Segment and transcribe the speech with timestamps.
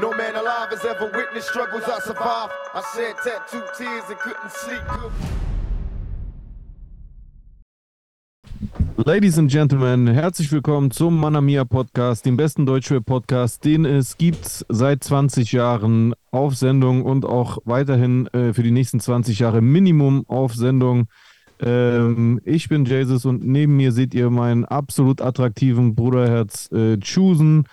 [0.00, 2.52] No man alive has ever witnessed struggles I survived.
[2.74, 4.82] I shed tattooed tears and couldn't sleep.
[8.96, 15.04] Ladies and Gentlemen, herzlich willkommen zum Manamia Podcast, dem besten Deutschrap-Podcast, den es gibt seit
[15.04, 20.54] 20 Jahren auf Sendung und auch weiterhin äh, für die nächsten 20 Jahre Minimum auf
[20.54, 21.06] Sendung.
[21.64, 27.64] Ähm, ich bin Jesus und neben mir seht ihr meinen absolut attraktiven Bruderherz äh, Chusen.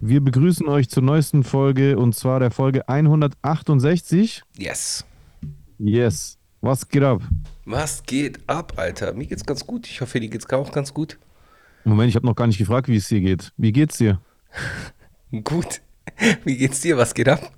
[0.00, 4.42] Wir begrüßen euch zur neuesten Folge und zwar der Folge 168.
[4.56, 5.04] Yes.
[5.78, 6.38] Yes.
[6.60, 7.22] Was geht ab?
[7.64, 9.14] Was geht ab, Alter?
[9.14, 9.88] Mir geht's ganz gut.
[9.88, 11.18] Ich hoffe, dir geht's auch ganz gut.
[11.84, 13.52] Moment, ich habe noch gar nicht gefragt, wie es dir geht.
[13.56, 14.20] Wie geht's dir?
[15.44, 15.80] Gut.
[16.44, 16.98] Wie geht's dir?
[16.98, 17.50] Was geht ab?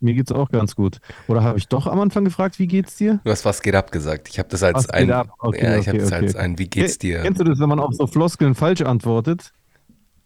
[0.00, 0.98] Mir geht's auch ganz gut.
[1.28, 3.20] Oder habe ich doch am Anfang gefragt, wie geht's dir?
[3.22, 4.28] Du hast was geht ab gesagt.
[4.30, 5.28] Ich habe das als Was geht ein, ab?
[5.38, 7.20] Okay, ja, ich okay, habe das okay, als ein, wie geht's dir?
[7.20, 9.52] Kennst du das, wenn man auf so Floskeln falsch antwortet?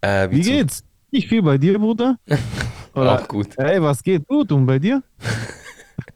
[0.00, 0.84] Äh, Wie zu- geht's?
[1.10, 2.18] Nicht viel bei dir, Bruder?
[2.94, 3.48] Oder, Auch gut.
[3.58, 4.26] Ey, was geht?
[4.28, 5.02] Gut, und bei dir?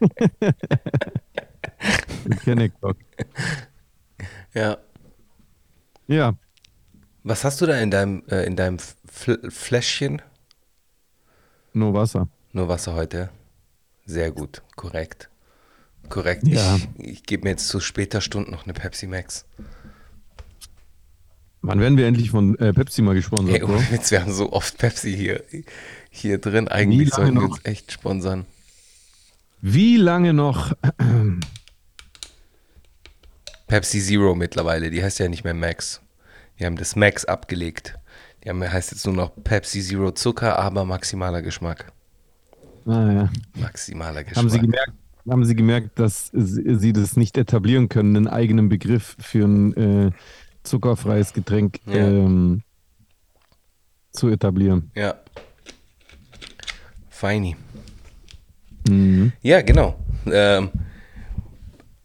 [2.47, 2.95] Ich doch.
[4.55, 4.77] Ja.
[6.07, 6.35] Ja,
[7.23, 10.23] Was hast du da in deinem, äh, in deinem Fl Fläschchen?
[11.75, 12.29] nur Wasser.
[12.53, 13.31] Nur Wasser heute.
[14.09, 14.63] Sehr gut.
[14.75, 15.29] Korrekt.
[16.09, 16.49] Korrekt.
[16.49, 16.77] Ja.
[16.97, 19.45] Ich, ich gebe mir jetzt zu später Stunde noch eine Pepsi Max.
[21.61, 23.75] Wann werden wir endlich von äh, Pepsi mal Hey, gesponsert, Bro?
[23.75, 25.45] ohne Witz, wir haben so oft Pepsi hier,
[26.11, 26.69] hier drin.
[26.69, 27.51] Eigentlich sollten wir noch?
[27.57, 28.47] uns echt sponsern.
[29.61, 30.73] Wie lange noch?
[33.67, 36.01] Pepsi Zero mittlerweile, die heißt ja nicht mehr Max.
[36.59, 37.99] Die haben das Max abgelegt.
[38.43, 41.93] Die haben, heißt jetzt nur noch Pepsi Zero Zucker, aber maximaler Geschmack.
[42.89, 43.31] Ah, ja.
[43.61, 44.39] Maximaler Geschmack.
[44.39, 44.93] Haben Sie gemerkt,
[45.29, 49.77] haben Sie gemerkt, dass Sie, Sie das nicht etablieren können, einen eigenen Begriff für ein
[49.77, 50.11] äh,
[50.63, 51.95] zuckerfreies Getränk Ja.
[51.97, 52.63] ähm,
[54.13, 54.91] zu etablieren?
[54.95, 55.15] Ja.
[57.11, 57.57] Feini.
[58.89, 59.33] Mhm.
[59.43, 59.99] Ja, genau.
[60.31, 60.71] Ähm,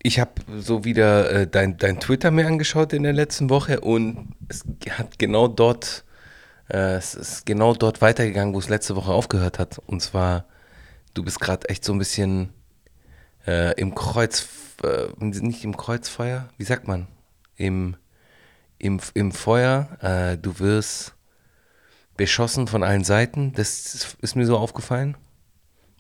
[0.02, 4.34] ich habe so wieder äh, dein, dein Twitter mir angeschaut in der letzten Woche und
[4.50, 6.03] es hat genau dort,
[6.69, 9.79] äh, es ist genau dort weitergegangen, wo es letzte Woche aufgehört hat.
[9.85, 10.46] Und zwar,
[11.13, 12.53] du bist gerade echt so ein bisschen
[13.46, 14.47] äh, im Kreuz,
[14.84, 17.07] äh, nicht im Kreuzfeuer, wie sagt man?
[17.56, 17.96] Im,
[18.78, 21.16] im, im Feuer, äh, du wirst
[22.18, 23.53] beschossen von allen Seiten.
[23.53, 25.18] Das ist mir so aufgefallen.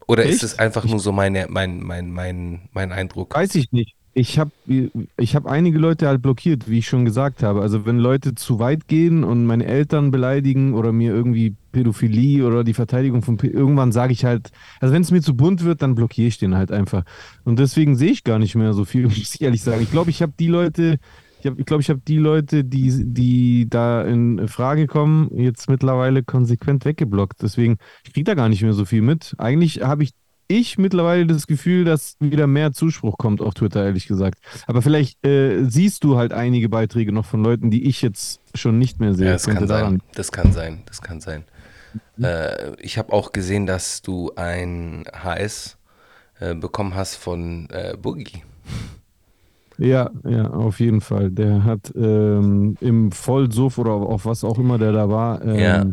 [0.07, 0.43] Oder ist Echt?
[0.43, 3.35] es einfach nur so meine, mein, mein, mein, mein Eindruck?
[3.35, 3.95] Weiß ich nicht.
[4.15, 4.51] Ich habe
[5.17, 7.61] ich hab einige Leute halt blockiert, wie ich schon gesagt habe.
[7.61, 12.63] Also wenn Leute zu weit gehen und meine Eltern beleidigen oder mir irgendwie Pädophilie oder
[12.63, 15.81] die Verteidigung von Pä irgendwann sage ich halt, also wenn es mir zu bunt wird,
[15.81, 17.03] dann blockiere ich den halt einfach.
[17.43, 19.81] Und deswegen sehe ich gar nicht mehr so viel, muss ich ehrlich sagen.
[19.81, 20.99] Ich glaube, ich habe die Leute,
[21.37, 25.69] ich glaube, ich, glaub, ich habe die Leute, die, die da in Frage kommen, jetzt
[25.69, 27.41] mittlerweile konsequent weggeblockt.
[27.41, 29.35] Deswegen, ich kriege da gar nicht mehr so viel mit.
[29.39, 30.11] Eigentlich habe ich
[30.59, 34.39] ich mittlerweile das Gefühl, dass wieder mehr Zuspruch kommt auf Twitter, ehrlich gesagt.
[34.67, 38.77] Aber vielleicht äh, siehst du halt einige Beiträge noch von Leuten, die ich jetzt schon
[38.77, 39.27] nicht mehr sehe.
[39.27, 40.01] Ja, das kann sein.
[40.13, 40.83] Das kann sein.
[40.85, 41.43] Das kann sein.
[42.21, 45.77] Äh, ich habe auch gesehen, dass du ein HS
[46.39, 48.43] äh, bekommen hast von äh, Boogie.
[49.77, 51.31] Ja, ja, auf jeden Fall.
[51.31, 55.85] Der hat ähm, im Vollsuff oder auf was auch immer der da war, ähm, Ja.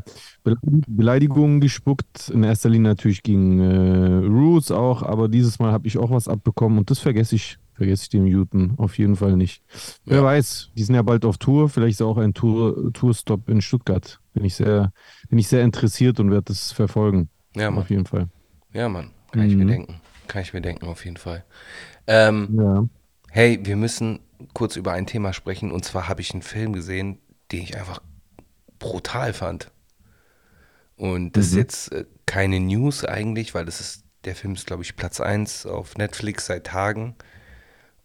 [0.44, 2.30] Beleidig- Beleidigungen gespuckt.
[2.30, 6.28] In erster Linie natürlich gegen äh, Roots auch, aber dieses Mal habe ich auch was
[6.28, 9.62] abbekommen und das vergesse ich, vergesse ich den Newton auf jeden Fall nicht.
[10.04, 10.24] Wer Ja.
[10.24, 14.18] weiß, die sind ja bald auf Tour, vielleicht ist auch ein Tour, Tourstop in Stuttgart.
[14.32, 14.92] Bin ich sehr,
[15.28, 17.28] bin ich sehr interessiert und werde das verfolgen.
[17.54, 17.80] Ja, Mann.
[17.82, 18.28] Auf jeden Fall.
[18.72, 19.10] Ja, Mann.
[19.32, 19.68] Kann ich mir Mhm.
[19.68, 20.00] denken.
[20.28, 21.44] Kann ich mir denken, auf jeden Fall.
[22.06, 22.84] Ähm, Ja.
[23.30, 24.20] hey, wir müssen
[24.54, 25.70] kurz über ein Thema sprechen.
[25.72, 27.18] Und zwar habe ich einen Film gesehen,
[27.52, 28.00] den ich einfach
[28.78, 29.70] brutal fand.
[31.00, 31.58] Und das ist Mhm.
[31.58, 35.66] jetzt äh, keine News eigentlich, weil das ist, der Film ist, glaube ich, Platz 1
[35.66, 37.16] auf Netflix seit Tagen.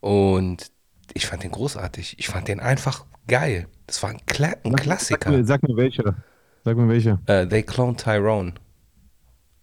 [0.01, 0.71] Und
[1.13, 2.17] ich fand den großartig.
[2.19, 3.67] Ich fand den einfach geil.
[3.87, 4.75] Das war ein, Kla ein
[5.09, 5.25] Sag, Klassiker.
[5.25, 6.23] mir, sag mir welcher.
[6.63, 7.21] Sag mir welcher.
[7.27, 8.55] Äh, They Clone Tyrone.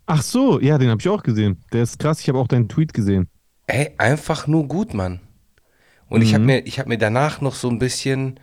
[0.06, 1.64] Ach so, ja, den habe ich auch gesehen.
[1.72, 2.20] Der ist krass.
[2.20, 3.28] Ich habe auch deinen Tweet gesehen.
[3.66, 5.20] Ey, einfach nur gut, Mann.
[6.08, 6.46] Und ich habe Mhm.
[6.46, 8.40] mir, ich hab mir danach noch so ein bisschen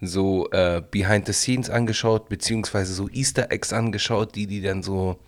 [0.00, 5.18] so äh, Behind the Scenes angeschaut, beziehungsweise so Easter Eggs angeschaut, die die dann so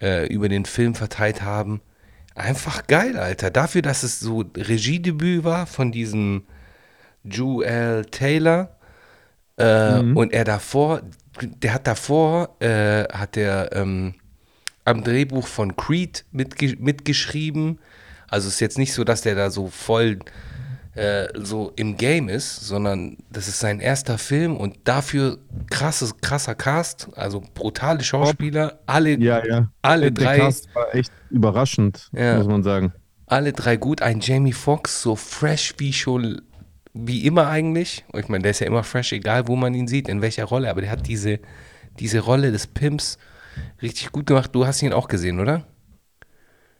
[0.00, 1.80] äh, über den Film verteilt haben.
[2.34, 3.50] Einfach geil, Alter.
[3.50, 6.44] Dafür, dass es so Regiedebüt war von diesem
[7.24, 8.76] Joel Taylor
[9.58, 10.16] äh, Mhm.
[10.16, 11.00] und er davor,
[11.40, 14.14] der hat davor, äh, hat der ähm,
[14.84, 17.78] am Drehbuch von Creed mitge mitgeschrieben.
[18.28, 20.18] Also es ist jetzt nicht so, dass der da so voll
[20.96, 25.38] äh, so im Game ist, sondern das ist sein erster Film und dafür
[25.70, 29.68] krasses, krasser Cast, also brutale Schauspieler, alle, Ja, ja.
[29.82, 32.38] alle der drei, Cast war echt überraschend, Ja.
[32.38, 32.92] muss man sagen.
[33.26, 34.02] alle drei gut.
[34.02, 36.40] Ein Jamie Foxx, so fresh wie schon,
[36.94, 38.04] wie immer eigentlich.
[38.14, 40.70] Ich meine, der ist ja immer fresh, egal wo man ihn sieht, in welcher Rolle,
[40.70, 41.40] aber der hat diese,
[41.98, 43.18] diese Rolle des Pimps
[43.82, 44.50] richtig gut gemacht.
[44.54, 45.64] Du hast ihn auch gesehen, oder?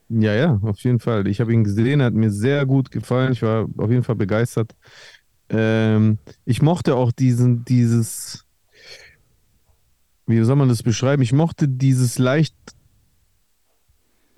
[0.08, 1.26] Ja, ja, auf jeden Fall.
[1.26, 3.32] Ich habe ihn gesehen, er hat mir sehr gut gefallen.
[3.32, 4.72] Ich war auf jeden Fall begeistert.
[5.48, 8.44] Ähm, ich mochte auch diesen, dieses,
[10.26, 11.22] wie soll man das beschreiben?
[11.22, 12.54] Ich mochte dieses leicht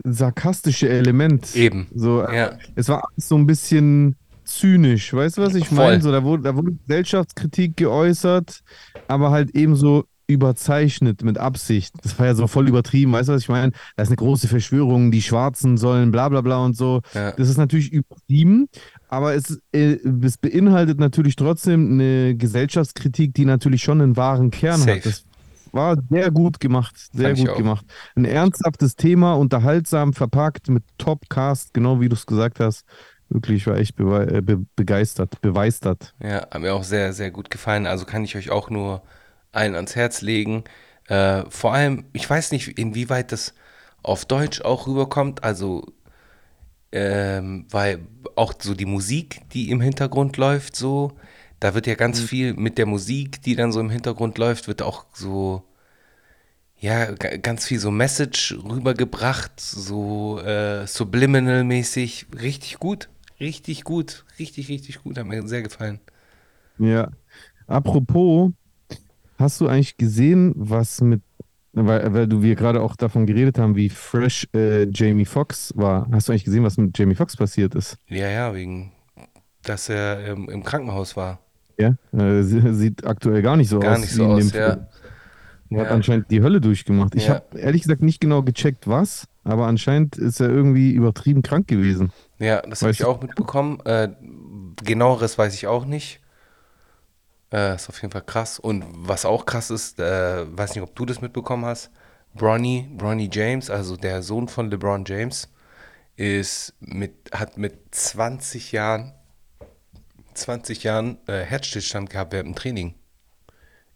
[0.05, 1.55] sarkastische Element.
[1.55, 1.89] Eben.
[1.95, 2.57] So, Ja.
[2.75, 6.01] es war so ein bisschen zynisch, weißt du, was ich meine?
[6.01, 8.61] So, da wurde, da wurde Gesellschaftskritik geäußert,
[9.07, 11.95] aber halt eben so überzeichnet mit Absicht.
[12.03, 13.73] Das war ja so voll übertrieben, weißt du, was ich meine?
[13.97, 17.01] Da ist eine große Verschwörung, die Schwarzen sollen bla bla bla und so.
[17.15, 17.33] Ja.
[17.33, 18.69] Das ist natürlich übertrieben,
[19.09, 24.81] aber es, äh, es beinhaltet natürlich trotzdem eine Gesellschaftskritik, die natürlich schon einen wahren Kern
[24.81, 24.97] Safe.
[24.97, 25.07] hat.
[25.07, 25.25] Das
[25.73, 27.87] war sehr gut gemacht, sehr Fand gut gemacht.
[28.15, 32.85] Ein ernsthaftes Thema, unterhaltsam verpackt mit Top-Cast, genau wie du es gesagt hast.
[33.31, 36.15] Wirklich, ich war echt bewe äh, be begeistert, beweistert.
[36.23, 37.87] Ja, hat mir auch sehr, sehr gut gefallen.
[37.87, 39.03] Also kann ich euch auch nur
[39.53, 40.65] allen ans Herz legen.
[41.09, 43.55] Äh, vor allem, ich weiß nicht, inwieweit das
[44.03, 45.45] auf Deutsch auch rüberkommt.
[45.45, 45.87] Also,
[46.93, 48.07] ähm, weil
[48.37, 51.13] auch so die Musik, die im Hintergrund läuft, so,
[51.61, 54.83] da wird ja ganz viel mit der Musik, die dann so im Hintergrund läuft, wird
[54.83, 55.65] auch so,
[56.81, 62.27] ja, ga- ganz viel so Message rübergebracht, so äh, subliminal-mäßig.
[62.41, 63.09] Richtig gut,
[63.41, 65.19] richtig gut, richtig, richtig gut.
[65.19, 66.01] Hat mir sehr gefallen.
[66.79, 67.11] Ja.
[67.69, 68.53] Apropos,
[69.39, 71.23] hast du eigentlich gesehen, was mit,
[71.73, 76.09] weil, weil du wir gerade auch davon geredet haben, wie fresh äh, Jamie Foxx war.
[76.13, 77.97] Hast du eigentlich gesehen, was mit Jamie Foxx passiert ist?
[78.09, 78.93] Ja, ja, wegen,
[79.63, 81.41] dass er im, im Krankenhaus war.
[81.79, 84.71] Ja, äh, sie- sieht aktuell gar nicht so Gar aus nicht wie so aus, ja.
[84.73, 84.87] Film.
[85.71, 85.95] Er hat Ja.
[85.95, 87.15] anscheinend die Hölle durchgemacht.
[87.15, 87.35] Ich Ja.
[87.35, 92.11] habe ehrlich gesagt nicht genau gecheckt, was, aber anscheinend ist er irgendwie übertrieben krank gewesen.
[92.39, 93.79] Ja, das habe ich auch mitbekommen.
[93.85, 94.09] Äh,
[94.83, 96.21] genaueres weiß ich auch nicht.
[97.53, 98.59] Äh, ist auf jeden Fall krass.
[98.59, 101.91] Und was auch krass ist, äh, weiß nicht, ob du das mitbekommen hast.
[102.35, 105.49] Bronny, Bronny James, also der Sohn von LeBron James,
[106.17, 109.15] ist mit, hat mit 20 Jahren,
[110.35, 112.95] 20 Jahren äh, Herzstillstand gehabt während dem Training.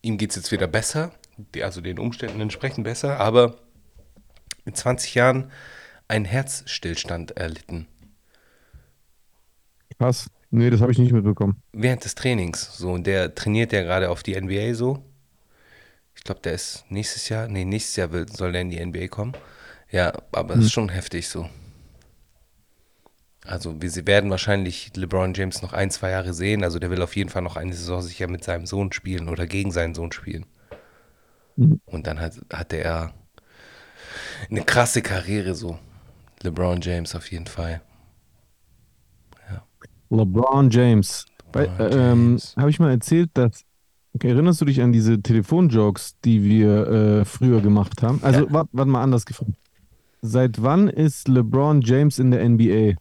[0.00, 3.56] Ihm geht es jetzt wieder besser, die, also den Umständen entsprechend besser, aber
[4.64, 5.50] mit 20 Jahren
[6.08, 7.87] einen Herzstillstand erlitten.
[9.99, 10.28] Krass.
[10.54, 11.62] Nee, das habe ich nicht mitbekommen.
[11.72, 12.76] während des Trainings.
[12.76, 15.02] So, und der trainiert ja gerade auf die NBA so.
[16.14, 19.08] Ich glaube, der ist nächstes Jahr, nee, nächstes Jahr will, soll der in die NBA
[19.08, 19.32] kommen.
[19.90, 21.49] Ja, aber das ist schon heftig so.
[23.46, 26.62] Also, wir sie werden wahrscheinlich LeBron James noch ein, zwei Jahre sehen.
[26.62, 29.46] Also, der will auf jeden Fall noch eine Saison sicher mit seinem Sohn spielen oder
[29.46, 30.44] gegen seinen Sohn spielen.
[31.56, 31.81] Mhm.
[31.87, 33.14] Und dann hat, hatte er
[34.50, 35.78] eine krasse Karriere so.
[36.43, 37.81] LeBron James auf jeden Fall.
[40.12, 41.26] LeBron James.
[41.55, 43.64] Äh, ähm, habe ich mal erzählt, dass.
[44.14, 48.20] Okay, erinnerst du dich an diese Telefonjokes, die wir äh, früher gemacht haben?
[48.23, 48.53] Also, Ja.
[48.53, 49.53] warte wart mal anders gefragt.
[50.20, 52.94] Seit wann ist LeBron James in der NBA?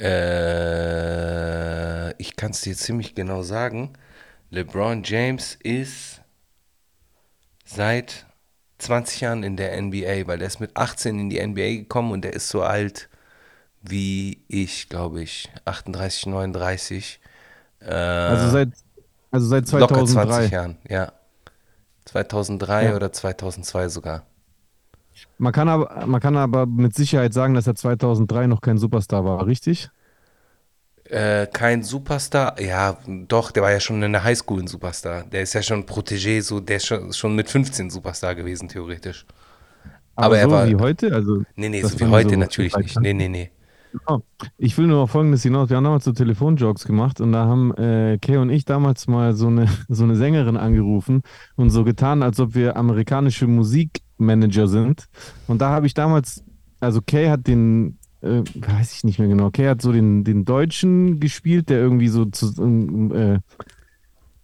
[0.00, 3.92] Äh, ich kann es dir ziemlich genau sagen.
[4.50, 6.20] LeBron James ist
[7.64, 8.26] seit
[8.78, 12.24] 20 Jahren in der NBA, weil der ist mit 18 in die NBA gekommen und
[12.24, 13.08] der ist so alt
[13.86, 17.20] wie ich, glaube ich, 38, 39.
[17.80, 18.68] Äh, Also seit,
[19.30, 20.24] also seit locker 2003.
[20.26, 21.12] 20 Jahren, ja.
[22.06, 22.96] 2003 Ja.
[22.96, 24.24] oder 2002 sogar.
[25.38, 29.24] Man kann aber, man kann aber mit Sicherheit sagen, dass er 2003 noch kein Superstar
[29.24, 29.88] war, richtig?
[31.04, 35.24] Äh, kein Superstar, ja, doch, der war ja schon in der Highschool ein Superstar.
[35.24, 39.26] Der ist ja schon Protégé, so, der ist schon, schon mit 15 Superstar gewesen, theoretisch.
[40.16, 42.98] Aber er so war- wie heute, also Nee, nee, so wie heute so natürlich nicht.
[43.00, 43.50] Nee, nee, nee.
[44.06, 44.20] Oh,
[44.58, 45.70] ich will nur auf Folgendes hinaus.
[45.70, 49.34] Wir haben damals so Telefonjokes gemacht und da haben äh, Kay und ich damals mal
[49.34, 51.22] so eine, so eine Sängerin angerufen
[51.56, 55.06] und so getan, als ob wir amerikanische Musikmanager sind.
[55.46, 56.42] Und da habe ich damals,
[56.80, 60.44] also Kay hat den, äh, weiß ich nicht mehr genau, Kay hat so den, den
[60.44, 62.46] Deutschen gespielt, der irgendwie so zu,
[63.14, 63.38] äh,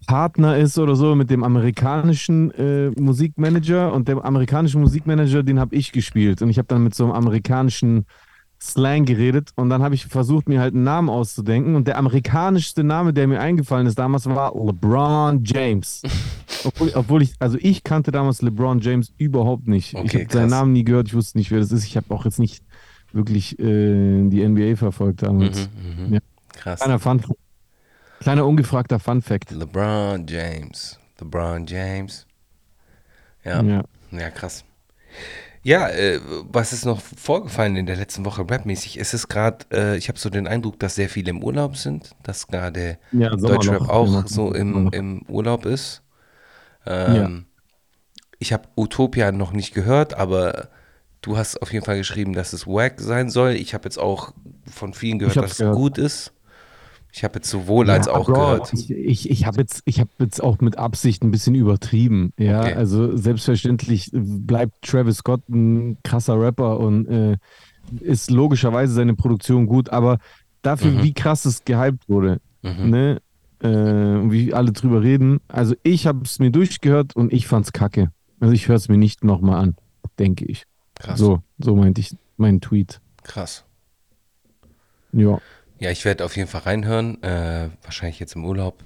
[0.07, 5.75] Partner ist oder so mit dem amerikanischen äh, Musikmanager und der amerikanische Musikmanager, den habe
[5.77, 8.07] ich gespielt und ich habe dann mit so einem amerikanischen
[8.63, 12.85] Slang geredet und dann habe ich versucht, mir halt einen Namen auszudenken und der amerikanischste
[12.85, 16.03] Name, der mir eingefallen ist damals, war LeBron James.
[16.65, 19.95] obwohl, obwohl ich, also ich kannte damals LeBron James überhaupt nicht.
[19.95, 20.51] ich Okay, habe seinen.
[20.51, 21.85] Namen nie gehört, ich wusste nicht, wer das ist.
[21.87, 22.63] Ich habe auch jetzt nicht
[23.13, 25.69] wirklich äh, die NBA verfolgt damals.
[25.99, 26.15] Mhm, mhm.
[26.15, 26.21] Ja.
[26.53, 26.81] Krass.
[26.81, 27.23] Kleiner Fun,
[28.21, 29.53] kleiner ungefragter Fun Fact.
[29.53, 30.99] LeBron James.
[31.19, 32.27] LeBron James.
[33.43, 34.31] Ja, ja, Ja.
[34.31, 34.65] krass.
[35.63, 38.99] Ja, äh, was ist noch vorgefallen in der letzten Woche rapmäßig?
[38.99, 42.17] Es ist gerade, äh, ich habe so den Eindruck, dass sehr viele im Urlaub sind,
[42.23, 43.29] dass gerade Ja.
[43.37, 44.27] Deutschrap auch Genau.
[44.27, 46.03] so im, im Urlaub ist.
[46.87, 47.47] Ähm,
[48.39, 50.69] Ich habe Utopia noch nicht gehört, aber
[51.23, 53.53] du hast auf jeden Fall geschrieben, dass es wack sein soll.
[53.53, 54.33] Ich habe jetzt auch
[54.71, 55.77] von vielen gehört, dass es gehört.
[55.77, 56.33] gut ist.
[57.13, 58.73] Ich habe jetzt sowohl als Ja, auch Bro, gehört.
[58.73, 62.33] Ich, ich, ich habe jetzt, ich hab jetzt auch mit Absicht ein bisschen übertrieben.
[62.39, 62.75] Ja, Okay.
[62.75, 67.37] also selbstverständlich bleibt Travis Scott ein krasser Rapper und äh,
[68.01, 70.19] ist logischerweise seine Produktion gut, aber
[70.63, 71.03] dafür, Mhm.
[71.03, 72.91] wie krass es gehypt wurde, Mhm.
[72.91, 73.21] ne,
[73.63, 75.41] äh, und wie alle drüber reden.
[75.49, 78.13] Also ich habe es mir durchgehört und ich fand's kacke.
[78.39, 79.75] Also ich höre es mir nicht nochmal an,
[80.19, 80.65] denke ich.
[80.95, 81.19] Krass.
[81.19, 83.01] So, so meinte ich meinen Tweet.
[83.25, 83.65] Krass.
[85.13, 85.39] Ja.
[85.81, 87.23] Ja, ich werde auf jeden Fall reinhören.
[87.23, 88.85] Äh, wahrscheinlich jetzt im Urlaub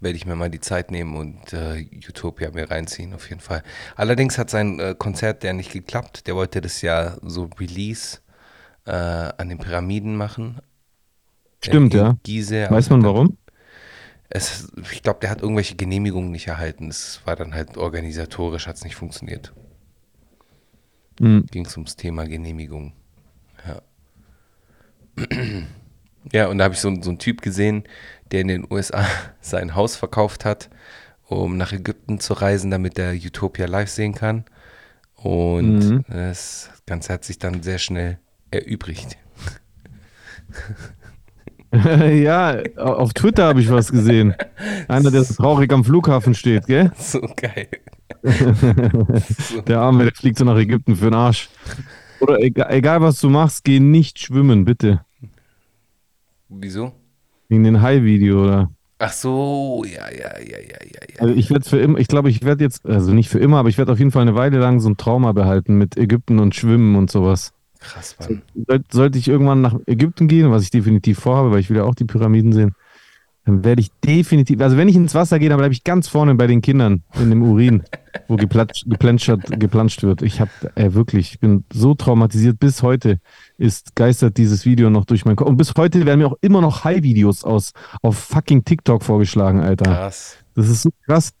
[0.00, 3.62] werde ich mir mal die Zeit nehmen und äh, Utopia mir reinziehen, auf jeden Fall.
[3.96, 6.26] Allerdings hat sein äh, Konzert der nicht geklappt.
[6.26, 8.18] Der wollte das ja so Release
[8.84, 10.58] äh, an den Pyramiden machen.
[11.62, 12.18] Stimmt, in ja.
[12.24, 13.38] Gizeh, Weiß man warum?
[14.28, 16.88] Es, ich glaube, der hat irgendwelche Genehmigungen nicht erhalten.
[16.88, 19.54] Es war dann halt organisatorisch, hat es nicht funktioniert.
[21.20, 21.46] Hm.
[21.50, 22.92] Ging es ums Thema Genehmigung.
[23.66, 23.80] Ja.
[26.32, 27.84] Ja, und da habe ich so, so einen Typ gesehen,
[28.32, 29.04] der in den USA
[29.40, 30.70] sein Haus verkauft hat,
[31.26, 34.44] um nach Ägypten zu reisen, damit er Utopia live sehen kann.
[35.16, 36.04] Und Mhm.
[36.08, 38.18] das Ganze hat sich dann sehr schnell
[38.50, 39.16] erübrigt.
[41.74, 44.34] ja, auf Twitter habe ich was gesehen.
[44.88, 46.92] Einer, der so traurig am Flughafen steht, gell?
[46.98, 47.68] So geil.
[49.66, 51.48] Der Arme, der fliegt so nach Ägypten für den Arsch.
[52.20, 55.04] Oder egal, egal was du machst, geh nicht schwimmen, bitte.
[56.60, 56.92] Wieso?
[57.48, 58.70] Wegen den Hai-Video, oder?
[58.98, 61.20] Ach so, ja, ja, ja, ja, ja, ja.
[61.20, 63.68] Also ich werde für immer, ich glaube, ich werde jetzt, also nicht für immer, aber
[63.68, 66.54] ich werde auf jeden Fall eine Weile lang so ein Trauma behalten mit Ägypten und
[66.54, 67.52] Schwimmen und sowas.
[67.80, 68.42] Krass, Mann.
[68.66, 71.84] Soll, sollte ich irgendwann nach Ägypten gehen, was ich definitiv vorhabe, weil ich will ja
[71.84, 72.74] auch die Pyramiden sehen,
[73.44, 76.34] dann werde ich definitiv, also wenn ich ins Wasser gehe, dann bleibe ich ganz vorne
[76.34, 77.82] bei den Kindern in dem Urin,
[78.26, 80.22] wo geplatscht, geplanschert, geplanscht wird.
[80.22, 82.58] Ich habe äh, wirklich, ich bin so traumatisiert.
[82.58, 83.18] Bis heute
[83.58, 85.48] ist geistert dieses Video noch durch meinen Kopf.
[85.48, 87.72] Und bis heute werden mir auch immer noch High-Videos aus
[88.02, 89.84] auf fucking TikTok vorgeschlagen, Alter.
[89.84, 90.38] Krass.
[90.54, 91.32] Das ist so krass.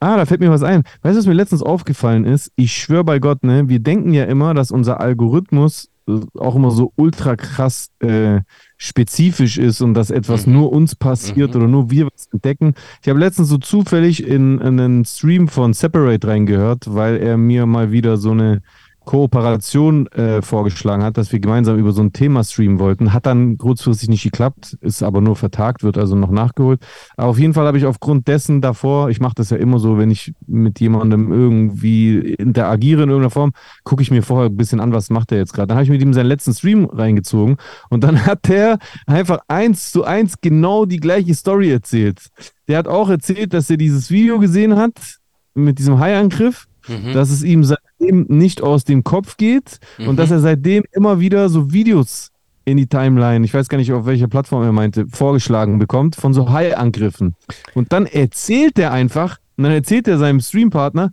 [0.00, 0.82] Ah, da fällt mir was ein.
[1.02, 2.50] Weißt du, was mir letztens aufgefallen ist?
[2.56, 5.91] Ich schwöre bei Gott, ne, wir denken ja immer, dass unser Algorithmus
[6.38, 8.40] auch immer so ultra krass äh,
[8.76, 10.52] spezifisch ist und dass etwas Mhm.
[10.54, 11.60] nur uns passiert Mhm.
[11.60, 12.74] oder nur wir was entdecken.
[13.02, 17.66] Ich habe letztens so zufällig in, in einen Stream von Separate reingehört, weil er mir
[17.66, 18.62] mal wieder so eine
[19.04, 23.12] Kooperation äh, vorgeschlagen hat, dass wir gemeinsam über so ein Thema streamen wollten.
[23.12, 26.80] Hat dann kurzfristig nicht geklappt, ist aber nur vertagt, wird also noch nachgeholt.
[27.16, 29.98] Aber auf jeden Fall habe ich aufgrund dessen davor, ich mache das ja immer so,
[29.98, 33.52] wenn ich mit jemandem irgendwie interagiere in irgendeiner Form,
[33.84, 35.68] gucke ich mir vorher ein bisschen an, was macht er jetzt gerade.
[35.68, 37.56] Dann habe ich mit ihm seinen letzten Stream reingezogen
[37.90, 42.28] und dann hat der einfach eins zu eins genau die gleiche Story erzählt.
[42.68, 45.18] Der hat auch erzählt, dass er dieses Video gesehen hat
[45.54, 47.12] mit diesem Hai-Angriff Mhm.
[47.12, 47.62] dass es ihm
[48.02, 50.08] seitdem nicht aus dem Kopf geht Mhm.
[50.08, 52.30] und dass er seitdem immer wieder so Videos
[52.64, 56.32] in die Timeline, ich weiß gar nicht, auf welcher Plattform er meinte, vorgeschlagen bekommt von
[56.32, 57.34] so Hai-Angriffen.
[57.74, 61.10] Und dann erzählt er einfach, und dann erzählt er seinem Streampartner,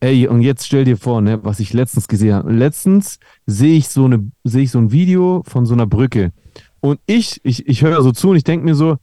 [0.00, 2.52] ey, und jetzt stell dir vor, ne, was ich letztens gesehen habe.
[2.52, 6.32] Letztens sehe ich so eine, sehe ich so ein Video von so einer Brücke.
[6.80, 8.96] Und ich, ich, ich höre so zu und ich denke mir so,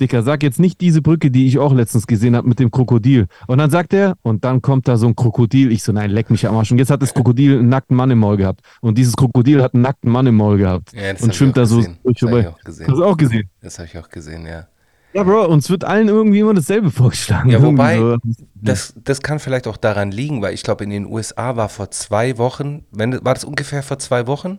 [0.00, 3.26] Dicker, sag jetzt nicht diese Brücke, die ich auch letztens gesehen habe mit dem Krokodil.
[3.48, 5.72] Und dann sagt er, und dann kommt da so ein Krokodil.
[5.72, 6.70] Ich so, nein, leck mich am Arsch.
[6.70, 8.60] Und jetzt hat das Krokodil einen nackten Mann im Maul gehabt.
[8.80, 10.92] Und dieses Krokodil hat einen nackten Mann im Maul gehabt.
[10.92, 12.48] Ja, und schwimmt da so durch Das hab ich vorbei.
[12.48, 12.86] auch gesehen.
[12.88, 13.50] Hast du auch gesehen?
[13.60, 14.68] Das habe ich auch gesehen, ja.
[15.14, 17.50] Ja, Bro, uns wird allen irgendwie immer dasselbe vorgeschlagen.
[17.50, 18.16] Ja, wobei, so.
[18.54, 21.90] Das, das kann vielleicht auch daran liegen, weil ich glaube, in den USA war vor
[21.90, 24.58] zwei Wochen, wenn, war das ungefähr vor zwei Wochen?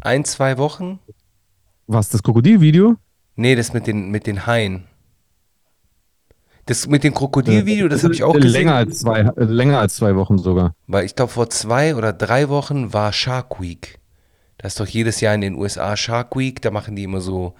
[0.00, 0.98] Ein, zwei Wochen?
[1.86, 2.96] Was, das Krokodilvideo?
[3.36, 4.84] Nee, das mit den, mit den Haien.
[6.66, 8.52] Das mit dem Krokodilvideo, das habe ich auch Äh, gesehen.
[8.52, 10.74] Länger als zwei, äh, länger als zwei Wochen sogar.
[10.86, 13.98] Weil ich glaube, vor zwei oder drei Wochen war Shark Week.
[14.58, 16.62] Da ist doch jedes Jahr in den USA Shark Week.
[16.62, 17.54] Da machen die immer so,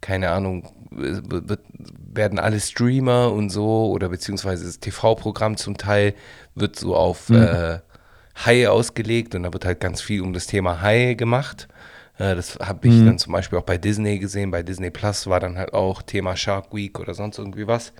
[0.00, 6.14] keine Ahnung, werden alle Streamer und so oder beziehungsweise das TV-Programm zum Teil
[6.54, 7.80] wird so auf äh,
[8.46, 11.66] Haie ausgelegt und da wird halt ganz viel um das Thema Haie gemacht.
[12.18, 14.50] Äh, das habe ich dann zum Beispiel auch bei Disney gesehen.
[14.50, 17.92] Bei Disney Plus war dann halt auch Thema Shark Week oder sonst irgendwie was.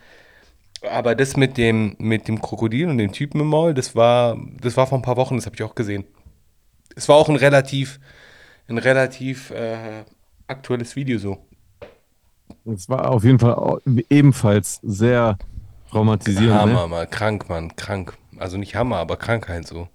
[0.89, 4.77] Aber das mit dem, mit dem Krokodil und dem Typen im Maul, das war, das
[4.77, 6.05] war vor ein paar Wochen, das habe ich auch gesehen.
[6.95, 7.99] Es war auch ein relativ,
[8.69, 10.05] ein relativ äh,
[10.47, 11.39] aktuelles Video so.
[12.65, 13.79] Das war auf jeden Fall
[14.11, 15.39] ebenfalls sehr
[15.91, 16.61] traumatisierend.
[16.61, 16.89] Hammer, Ne?
[16.89, 18.15] mal krank, Mann, krank.
[18.39, 19.89] Also nicht Hammer, aber Krankheit so.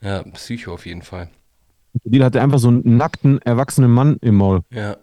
[0.00, 1.28] Ja, Psycho auf jeden Fall.
[1.94, 4.62] Die hatte einfach so einen nackten, erwachsenen Mann im Maul.
[4.70, 4.96] Ja.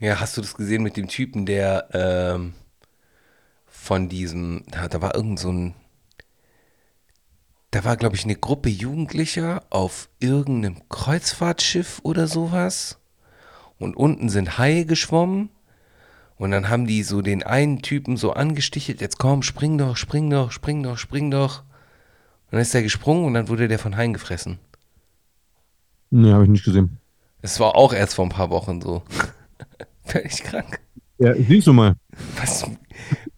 [0.00, 2.52] Ja, hast du das gesehen mit dem Typen, der ähm,
[3.66, 5.74] von diesem, da war irgend so ein,
[7.70, 12.98] da war, glaube ich, eine Gruppe Jugendlicher auf irgendeinem Kreuzfahrtschiff oder sowas.
[13.78, 15.50] Und unten sind Haie geschwommen.
[16.36, 20.30] Und dann haben die so den einen Typen so angestichelt, jetzt komm, spring doch, spring
[20.30, 21.64] doch, spring doch, spring doch.
[22.54, 24.60] Dann ist er gesprungen und dann wurde der von Haien gefressen.
[26.10, 26.98] Nee, habe ich nicht gesehen.
[27.42, 29.02] Es war auch erst vor ein paar Wochen so.
[30.04, 30.78] Völlig krank.
[31.18, 31.96] Ja, siehst du mal,
[32.38, 32.64] Was?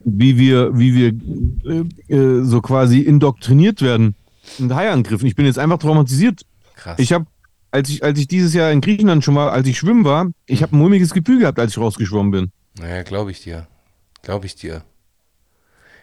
[0.00, 4.16] wie wir, wie wir äh, äh, so quasi indoktriniert werden
[4.58, 5.26] mit Haiangriffen.
[5.26, 6.42] Ich bin jetzt einfach traumatisiert.
[6.74, 6.98] Krass.
[6.98, 7.24] Ich habe,
[7.70, 10.62] als ich, als ich dieses Jahr in Griechenland schon war, als ich schwimmen war, ich
[10.62, 12.52] habe ein mulmiges Gefühl gehabt, als ich rausgeschwommen bin.
[12.78, 13.66] naja, glaube ich dir.
[14.20, 14.84] Glaube ich dir.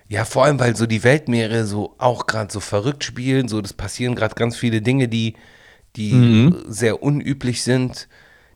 [0.07, 3.47] Ja, vor allem, weil so die Weltmeere so auch gerade so verrückt spielen.
[3.47, 5.35] So, das passieren gerade ganz viele Dinge, die,
[5.95, 6.63] die Mhm.
[6.67, 8.09] sehr unüblich sind.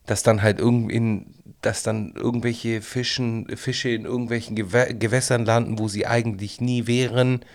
[0.05, 1.25] Dass dann halt irgendwie,
[1.61, 7.45] dass dann irgendwelche Fischen, Fische in irgendwelchen Gewä Gewässern landen, wo sie eigentlich nie wären.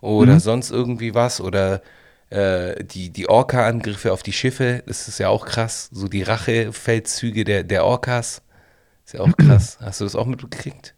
[0.00, 1.40] Oder sonst irgendwie was.
[1.40, 1.82] Oder
[2.30, 5.90] äh, die, die Orca-Angriffe auf die Schiffe, das ist ja auch krass.
[5.92, 8.42] So die Rachefeldzüge der, der Orcas.
[9.06, 9.78] Ist ja auch krass.
[9.82, 10.94] Hast du das auch mitgekriegt?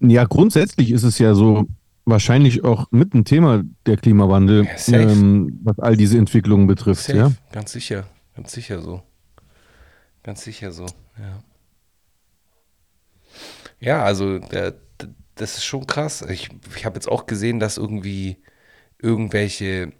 [0.00, 1.66] Ja, grundsätzlich ist es ja so
[2.04, 7.04] wahrscheinlich auch mit ein Thema der Klimawandel, Ja, ähm, was all diese Entwicklungen betrifft.
[7.04, 7.18] Safe.
[7.18, 7.32] Ja?
[7.52, 8.06] Ganz sicher.
[8.34, 9.02] Ganz sicher so.
[10.22, 10.86] Ganz sicher so,
[11.18, 11.42] ja.
[13.80, 14.74] Ja, also der,
[15.36, 16.22] das ist schon krass.
[16.28, 18.38] Ich, ich habe jetzt auch gesehen, dass irgendwie
[19.00, 19.92] irgendwelche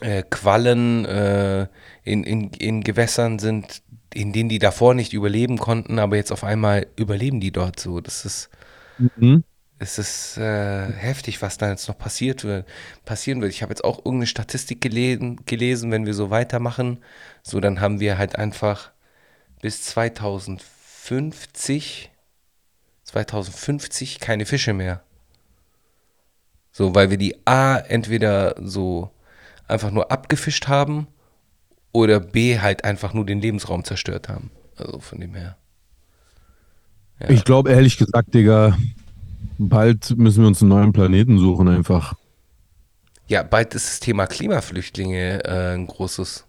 [0.00, 1.68] äh, Quallen äh,
[2.04, 3.82] in, in, in Gewässern sind,
[4.16, 8.00] in denen die davor nicht überleben konnten, aber jetzt auf einmal überleben die dort so.
[8.00, 8.48] Das ist,
[8.98, 9.44] Mhm.
[9.78, 12.66] es ist äh, heftig, was da jetzt noch passiert wird,
[13.04, 13.52] passieren wird.
[13.52, 16.98] Ich habe jetzt auch irgendeine Statistik gelesen, gelesen, wenn wir so weitermachen,
[17.42, 18.90] so dann haben wir halt einfach
[19.60, 22.10] bis 2050,
[23.04, 25.02] 2050 keine Fische mehr.
[26.72, 29.10] So, weil wir die A entweder so
[29.68, 31.08] einfach nur abgefischt haben
[31.96, 34.50] oder B halt einfach nur den Lebensraum zerstört haben.
[34.76, 35.56] Also von dem her.
[37.20, 37.30] Ja.
[37.30, 38.76] Ich glaube ehrlich gesagt, Digga,
[39.58, 42.14] bald müssen wir uns einen neuen Planeten suchen einfach.
[43.28, 46.44] Ja, bald ist das Thema Klimaflüchtlinge äh, ein großes.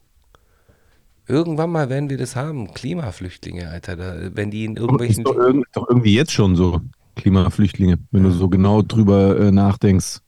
[1.27, 2.73] Irgendwann mal werden wir das haben.
[2.73, 3.95] Klimaflüchtlinge, Alter.
[3.95, 5.23] Da, wenn die in Ist irgendwelchen.
[5.23, 6.81] doch, irg doch irgendwie jetzt schon so,
[7.15, 10.19] Klimaflüchtlinge, wenn du so genau drüber äh, nachdenkst.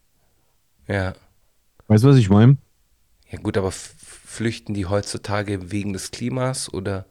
[0.88, 1.14] Ja.
[1.88, 2.58] Weißt du, was ich meine?
[3.32, 7.06] Ja, gut, aber flüchten die heutzutage wegen des Klimas oder.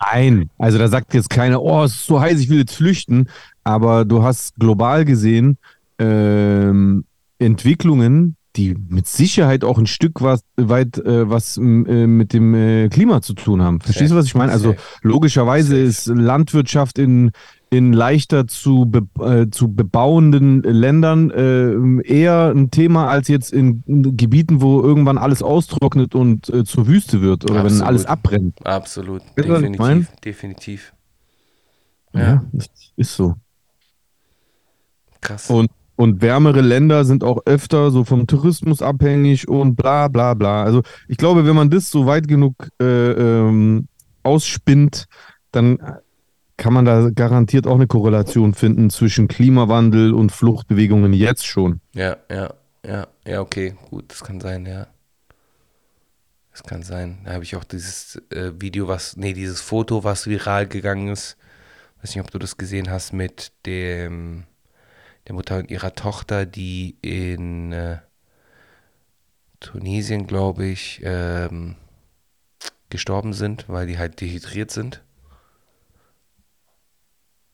[0.00, 3.28] Nein, also da sagt jetzt keiner, oh, es ist so heiß, ich will jetzt flüchten.
[3.62, 5.58] Aber du hast global gesehen
[5.98, 7.04] ähm,
[7.38, 12.88] Entwicklungen, die mit Sicherheit auch ein Stück was, weit äh, was äh, mit dem äh,
[12.88, 13.80] Klima zu tun haben.
[13.80, 14.52] Verstehst du, was ich meine?
[14.52, 17.32] Also logischerweise ist Landwirtschaft in,
[17.70, 23.82] in leichter zu, be, äh, zu bebauenden Ländern äh, eher ein Thema als jetzt in,
[24.16, 27.88] Gebieten, wo irgendwann alles austrocknet und äh, zur Wüste wird oder wenn Absolut.
[27.88, 28.66] alles abbrennt.
[28.66, 29.22] Absolut.
[29.36, 29.46] Weißt?
[29.46, 30.10] Definitiv.
[30.24, 30.92] Definitiv.
[32.12, 33.34] Ja, das ist so.
[35.20, 35.50] Krass.
[35.50, 40.62] Und, und wärmere Länder sind auch öfter so vom Tourismus abhängig und bla bla bla.
[40.62, 43.88] Also ich glaube, wenn man das so weit genug äh, ähm,
[44.22, 45.06] ausspinnt,
[45.50, 45.78] dann
[46.56, 51.80] kann man da garantiert auch eine Korrelation finden zwischen Klimawandel und Fluchtbewegungen jetzt schon.
[51.92, 54.86] Ja, ja, ja, ja, okay, gut, das kann sein, ja.
[56.52, 57.18] Das kann sein.
[57.24, 61.36] Da habe ich auch dieses äh, Video, was, nee, dieses Foto, was viral gegangen ist.
[62.00, 64.44] Weiß nicht, ob du das gesehen hast mit dem,
[65.26, 67.98] der Mutter und ihrer Tochter, die in äh,
[69.60, 71.76] Tunesien, glaube ich, ähm,
[72.88, 75.02] gestorben sind, weil die halt dehydriert sind.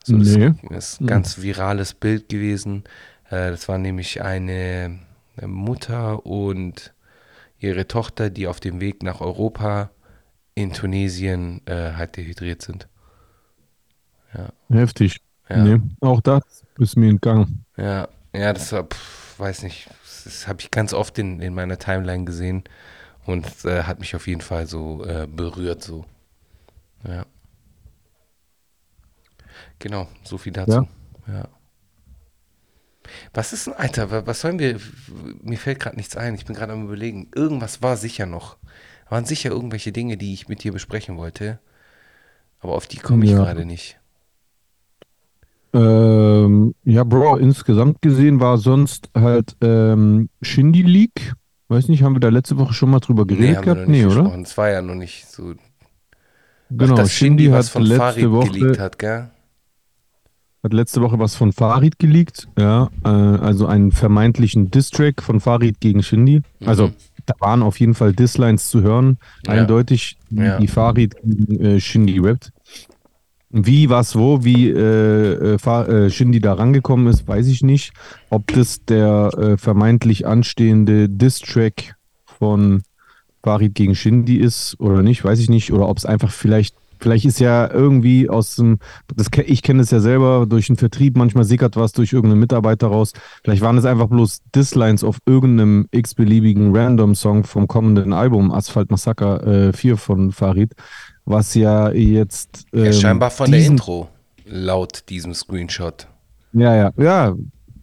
[0.04, 0.52] So, das Nee.
[0.70, 2.84] ist ein ganz virales Bild gewesen.
[3.30, 4.98] Äh, das war nämlich eine,
[5.46, 6.92] Mutter und
[7.58, 9.90] ihre Tochter, die auf dem Weg nach Europa
[10.54, 12.88] in Tunesien äh, halt dehydriert sind.
[14.70, 15.20] Heftig.
[15.48, 15.64] Ja.
[15.64, 16.42] Nee, auch das
[16.78, 17.64] ist mir entgangen.
[17.76, 19.88] Ja, ja, das war, pff, weiß nicht,
[20.24, 22.64] das habe ich ganz oft in, in meiner Timeline gesehen
[23.26, 26.04] und äh, hat mich auf jeden Fall so äh, berührt, so.
[27.06, 27.26] Ja.
[29.82, 30.86] Genau, so viel dazu.
[31.26, 31.48] Ja.
[33.34, 34.78] Was ist denn, Alter, wa- was sollen wir,
[35.42, 38.56] mir fällt gerade nichts ein, ich bin gerade am überlegen, irgendwas war sicher noch.
[39.08, 41.58] waren sicher irgendwelche Dinge, die ich mit dir besprechen wollte.
[42.60, 43.38] Aber auf die komme ich Ja.
[43.38, 43.98] gerade nicht.
[45.74, 51.32] Ähm, ja, Bro, insgesamt gesehen war sonst halt ähm, Shindy League.
[51.68, 53.88] Weiß nicht, haben wir da letzte Woche schon mal drüber geredet haben wir noch gehabt?
[53.88, 54.24] nicht Nee, oder?
[54.24, 54.42] gesprochen.
[54.42, 55.54] Es war ja noch nicht so.
[56.70, 59.30] Genau, Ach, Shindy Shindy was hat von letzte Farid Woche geleakt hat, gell?
[60.62, 65.80] Hat letzte Woche was von Farid geleakt, ja, äh, also einen vermeintlichen Distrack von Farid
[65.80, 66.42] gegen Shindy.
[66.64, 66.92] Also Mhm.
[67.26, 69.52] da waren auf jeden Fall Dislines zu hören, Ja.
[69.54, 70.58] eindeutig, die, Ja.
[70.58, 72.52] die Farid gegen äh, Shindy rappt.
[73.54, 75.56] Wie, was, wo, wie äh, äh,
[76.06, 77.92] äh, Shindy da rangekommen ist, weiß ich nicht.
[78.30, 82.82] Ob das der äh, vermeintlich anstehende Distrack von
[83.44, 85.70] Farid gegen Shindy ist oder nicht, weiß ich nicht.
[85.72, 88.78] Oder ob es einfach vielleicht, vielleicht ist ja irgendwie aus dem,
[89.14, 92.86] das, ich kenne es ja selber durch den Vertrieb, manchmal sickert was durch irgendeinen Mitarbeiter
[92.86, 93.12] raus.
[93.42, 99.68] Vielleicht waren es einfach bloß Dislines auf irgendeinem x-beliebigen Random-Song vom kommenden Album Asphalt Massaker
[99.68, 100.72] äh, 4 von Farid,
[101.24, 102.64] was ja jetzt.
[102.72, 104.08] Ja, ähm, scheinbar von der Intro,
[104.44, 106.06] laut diesem Screenshot.
[106.52, 107.34] Ja, ja, ja.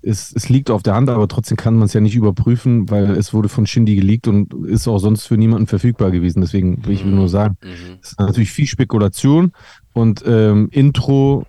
[0.02, 3.12] Es, es liegt auf der Hand, aber trotzdem kann man es ja nicht überprüfen, weil
[3.12, 6.40] es wurde von Shindy geleakt und ist auch sonst für niemanden verfügbar gewesen.
[6.42, 7.98] Deswegen will ich nur sagen, Mhm.
[8.02, 9.52] es ist natürlich viel Spekulation
[9.94, 11.46] und ähm, Intro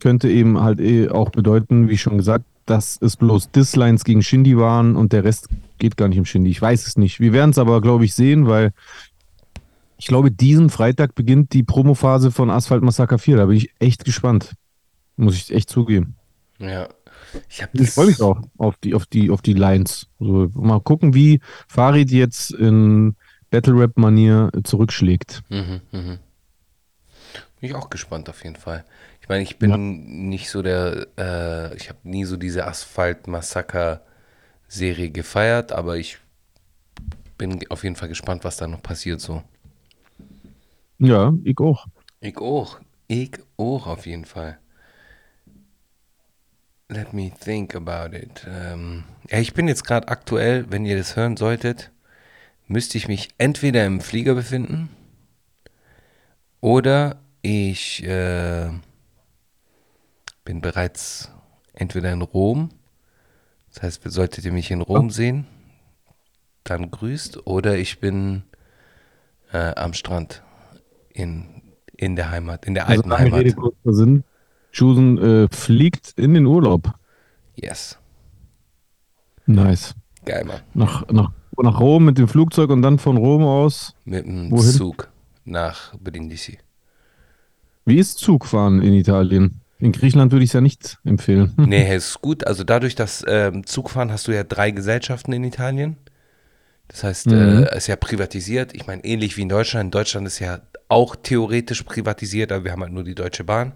[0.00, 4.58] könnte eben halt eh auch bedeuten, wie schon gesagt, dass es bloß Dislines gegen Shindy
[4.58, 6.50] waren und der Rest geht gar nicht um Shindy.
[6.50, 7.20] Ich weiß es nicht.
[7.20, 8.72] Wir werden es aber, glaube ich, sehen, weil
[9.98, 13.36] ich glaube, diesen Freitag beginnt die Promophase von Asphalt Massaker 4.
[13.36, 14.54] Da bin ich echt gespannt.
[15.16, 16.16] Muss ich echt zugeben.
[16.58, 16.88] Ja.
[17.48, 20.06] Ich, Ich freue mich auch auf die, auf die, auf die Lines.
[20.20, 23.16] Also mal gucken, wie Farid jetzt in
[23.50, 25.42] Battle Rap Manier zurückschlägt.
[25.48, 26.18] Mhm, mhm.
[27.60, 28.84] Bin ich auch gespannt auf jeden Fall.
[29.22, 29.76] Ich meine, ich bin Ja.
[29.78, 36.18] nicht so der, äh, ich habe nie so diese Asphalt-Massaker-Serie gefeiert, aber ich
[37.38, 39.42] bin auf jeden Fall gespannt, was da noch passiert so.
[40.98, 41.86] Ja, ich auch.
[42.20, 42.80] Ich auch.
[43.08, 44.58] Ich auch auf jeden Fall.
[46.88, 48.46] Let me think about it.
[48.48, 51.90] Ähm, ja, ich bin jetzt gerade aktuell, wenn ihr das hören solltet,
[52.68, 54.88] müsste ich mich entweder im Flieger befinden
[56.60, 58.70] oder ich äh,
[60.44, 61.30] bin bereits
[61.74, 62.70] entweder in Rom.
[63.72, 65.46] Das heißt, solltet ihr mich in Rom sehen,
[66.64, 67.46] dann grüßt.
[67.46, 68.44] Oder ich bin
[69.52, 70.42] äh, am Strand
[71.12, 71.62] in,
[71.96, 73.40] in der Heimat, in der Also alten Heimat.
[73.40, 74.24] Rede, kurzer Sinn.
[74.76, 76.92] Chusen äh, fliegt in den Urlaub.
[77.54, 77.98] Yes.
[79.46, 79.94] Nice.
[80.24, 80.60] Geil, Mann.
[80.74, 83.94] Nach, nach, nach Rom mit dem Flugzeug und dann von Rom aus.
[84.04, 84.70] Mit dem Wohin?
[84.72, 85.08] Zug
[85.44, 86.58] nach Brindisi.
[87.84, 89.60] Wie ist Zugfahren in Italien?
[89.78, 91.52] In Griechenland würde ich es ja nicht empfehlen.
[91.56, 92.46] Nee, ist gut.
[92.46, 95.96] Also dadurch, dass ähm, Zugfahren hast du ja drei Gesellschaften in Italien.
[96.88, 97.32] Das heißt, Mhm.
[97.34, 98.74] äh, es ist ja privatisiert.
[98.74, 99.86] Ich meine, ähnlich wie in Deutschland.
[99.86, 103.72] In Deutschland ist ja auch theoretisch privatisiert, aber wir haben halt nur die Deutsche Bahn.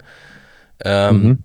[0.84, 1.44] Ähm, Mhm.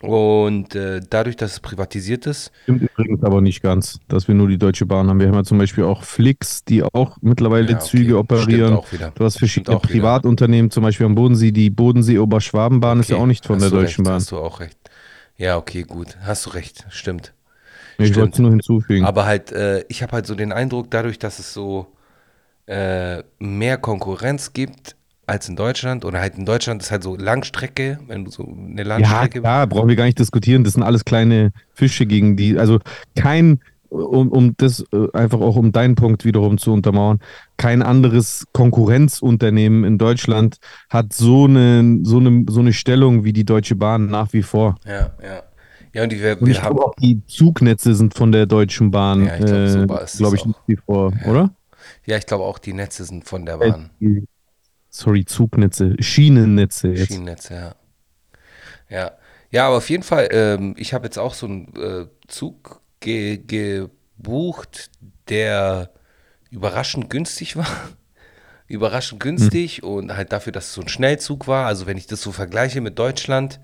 [0.00, 4.48] Und äh, dadurch, dass es privatisiert ist, Stimmt übrigens aber nicht ganz, dass wir nur
[4.48, 5.20] die Deutsche Bahn haben.
[5.20, 7.88] Wir haben ja zum Beispiel auch Flix, die auch mittlerweile Ja, okay.
[7.88, 8.74] Züge Stimmt operieren.
[8.74, 9.14] auch wieder.
[9.14, 10.14] Du hast verschiedene auch wieder.
[10.18, 13.70] Privatunternehmen, zum Beispiel am Bodensee, die Bodensee-Oberschwabenbahn ist ja okay, auch nicht von hast der
[13.70, 14.14] Deutschen recht, Bahn.
[14.14, 14.78] Hast du auch recht.
[15.36, 16.16] Ja, okay, gut.
[16.22, 16.86] Hast du recht.
[16.90, 17.34] Stimmt.
[17.98, 18.16] ich stimmt.
[18.16, 19.04] wollte es nur hinzufügen.
[19.04, 21.88] Aber halt, äh, ich habe halt so den Eindruck, dadurch, dass es so
[22.66, 27.98] äh, mehr Konkurrenz gibt als in Deutschland, oder halt in Deutschland ist halt so Langstrecke,
[28.06, 29.40] wenn du so eine ja, Langstrecke.
[29.40, 30.64] klar, brauchen wir gar nicht diskutieren.
[30.64, 32.78] Das sind alles kleine Fische gegen die, also
[33.16, 37.20] kein, um, um das äh, einfach auch um deinen Punkt wiederum zu untermauern,
[37.56, 40.56] kein anderes Konkurrenzunternehmen in Deutschland
[40.90, 44.76] hat so eine, so eine, so eine Stellung wie die Deutsche Bahn nach wie vor.
[44.84, 45.42] Ja, ja.
[45.92, 49.26] Ja, und die, wir, Und ich glaube auch die Zugnetze sind von der Deutschen Bahn,
[49.26, 50.46] Ja, ich glaub, so war äh, es glaube ich, auch.
[50.46, 51.30] nicht wie vor, Ja.
[51.30, 51.54] oder?
[52.04, 53.90] ja, ich glaube auch, die Netze sind von der Äh, Bahn.
[54.00, 54.24] die-
[54.96, 57.08] Sorry, Zugnetze, Schienennetze jetzt.
[57.08, 57.74] Schienennetze, ja.
[58.88, 59.12] Ja,
[59.50, 63.38] ja aber auf jeden Fall, ähm, ich habe jetzt auch so einen äh, Zug ge
[63.38, 64.92] gebucht,
[65.28, 65.90] der
[66.50, 67.66] überraschend günstig war.
[68.68, 71.66] überraschend günstig und halt dafür, dass es so ein Schnellzug war.
[71.66, 73.58] Also wenn ich das so vergleiche mit Deutschland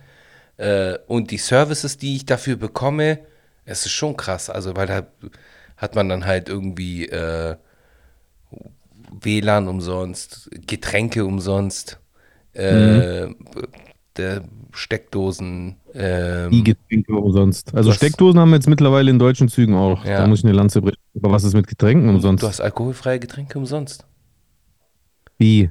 [0.57, 3.21] äh, und die Services, die ich dafür bekomme,
[3.65, 4.51] es ist schon krass.
[4.51, 5.07] Also weil da
[5.77, 7.55] hat man dann halt irgendwie äh,
[9.11, 12.01] WLAN umsonst, Getränke umsonst,
[12.53, 13.29] äh,
[14.17, 15.77] der Steckdosen.
[15.95, 17.75] Ähm, Die Getränke umsonst.
[17.75, 20.05] Also Steckdosen haben wir jetzt mittlerweile in deutschen Zügen auch.
[20.05, 20.19] Ja.
[20.19, 20.99] Da muss ich eine Lanze brechen.
[21.17, 22.43] Aber was ist mit Getränken umsonst?
[22.43, 24.07] Du hast alkoholfreie Getränke umsonst.
[25.39, 25.71] Wie?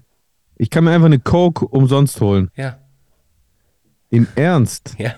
[0.57, 2.49] Ich kann mir einfach eine Coke umsonst holen.
[2.55, 2.79] Ja,
[4.09, 4.95] Im Ernst?
[4.97, 5.13] ja.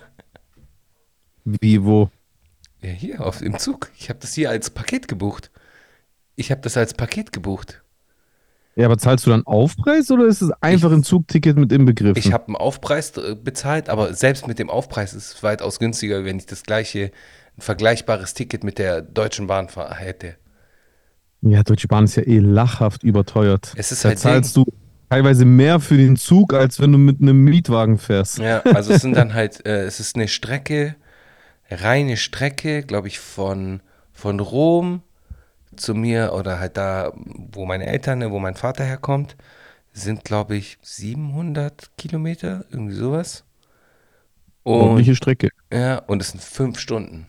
[1.43, 2.11] Wie, wo?
[2.81, 3.91] Ja, hier auf im Zug.
[3.97, 5.49] Ich habe das hier als Paket gebucht.
[6.35, 7.83] Ich habe das als Paket gebucht.
[8.75, 12.17] Ja, aber zahlst du dann Aufpreis oder ist es einfach ein Zugticket mit inbegriffen?
[12.17, 16.23] Ich habe einen Aufpreis äh, bezahlt, aber selbst mit dem Aufpreis ist es weitaus günstiger,
[16.23, 17.11] wenn ich das gleiche,
[17.57, 20.35] ein vergleichbares Ticket mit der Deutschen Bahn hätte.
[21.41, 23.73] Ja, Deutsche Bahn ist ja eh lachhaft überteuert.
[23.75, 24.65] Es ist da halt zahlst du
[25.09, 28.37] teilweise mehr für den Zug, als wenn du mit einem Mietwagen fährst.
[28.37, 30.95] Ja, also es sind dann halt, äh, es ist eine Strecke,
[31.69, 33.81] reine Strecke, glaube ich, von,
[34.13, 35.01] von Rom
[35.75, 39.35] zu mir oder halt da, wo meine Eltern, ne, wo mein Vater herkommt,
[39.93, 43.43] sind, glaube ich, 700 Kilometer, irgendwie sowas.
[44.63, 45.49] Und, Ordentliche Strecke.
[45.73, 47.25] ja, und es sind fünf Stunden.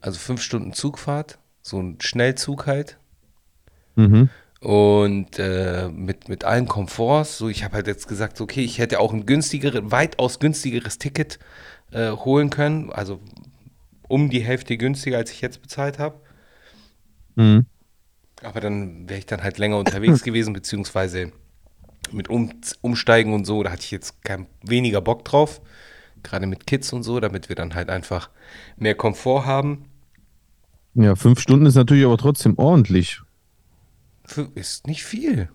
[0.00, 2.98] Also fünf Stunden Zugfahrt, so ein Schnellzug halt.
[3.96, 4.30] Mhm.
[4.60, 9.00] Und äh, mit, mit allen Komforts, so ich habe halt jetzt gesagt, okay, ich hätte
[9.00, 11.38] auch ein günstigeres, weitaus günstigeres Ticket
[11.92, 13.20] äh, holen können, also
[14.08, 16.20] um die Hälfte günstiger, als ich jetzt bezahlt habe.
[17.36, 17.66] Mhm.
[18.42, 21.32] Aber dann wäre ich dann halt länger unterwegs gewesen, beziehungsweise
[22.12, 25.60] mit um, Umsteigen und so, da hatte ich jetzt kein, weniger Bock drauf,
[26.22, 28.30] gerade mit Kids und so, damit wir dann halt einfach
[28.76, 29.84] mehr Komfort haben.
[30.94, 33.20] Ja, fünf Stunden ist natürlich aber trotzdem ordentlich.
[34.54, 35.48] Ist nicht viel.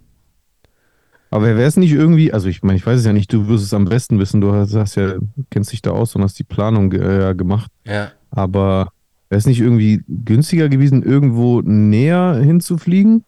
[1.29, 3.65] Aber wäre es nicht irgendwie, also ich meine, ich weiß es ja nicht, du wirst
[3.65, 5.15] es am besten wissen, du hast, hast ja,
[5.49, 7.71] kennst dich da aus und hast die Planung äh, gemacht.
[7.83, 8.11] Ja.
[8.31, 8.91] Aber
[9.29, 13.23] wäre es nicht irgendwie günstiger gewesen, irgendwo näher hinzufliegen?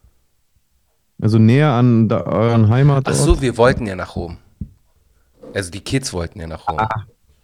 [1.21, 3.07] Also näher an da, euren Heimatort?
[3.09, 4.37] Ach so, wir wollten ja nach Rom.
[5.53, 6.77] Also die Kids wollten ja nach Rom.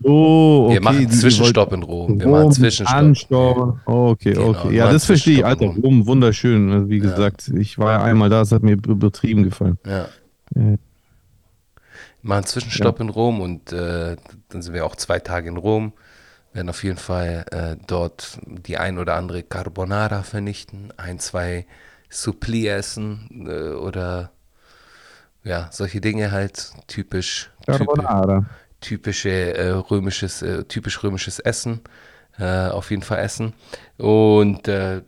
[0.04, 0.74] Oh, okay.
[0.76, 2.20] Wir machen Zwischenstopp in Rom.
[2.20, 2.96] Wir machen Rom Zwischenstopp.
[2.98, 3.80] Anstauen.
[3.86, 4.70] Oh, okay, Genau, okay.
[4.70, 5.46] wir Ja, machen das verstehe ich.
[5.46, 6.72] Alter, Rom, wunderschön.
[6.72, 9.78] Also, wie gesagt, ich war ja einmal da, es hat mir übertrieben gefallen.
[9.86, 10.08] Ja.
[10.56, 10.76] Ja.
[12.22, 14.16] Machen einen Zwischenstopp in Rom und äh,
[14.50, 15.94] dann sind wir auch zwei Tage in Rom.
[16.54, 21.66] Werden auf jeden Fall äh, dort die ein oder andere Carbonara vernichten, ein, zwei
[22.10, 24.32] Suppli essen äh, oder
[25.44, 28.46] ja, solche Dinge halt typisch, typisch Carbonara.
[28.80, 31.82] typische äh, römisches, äh, typisch römisches Essen,
[32.38, 33.54] äh, auf jeden Fall essen.
[33.98, 35.02] Und äh,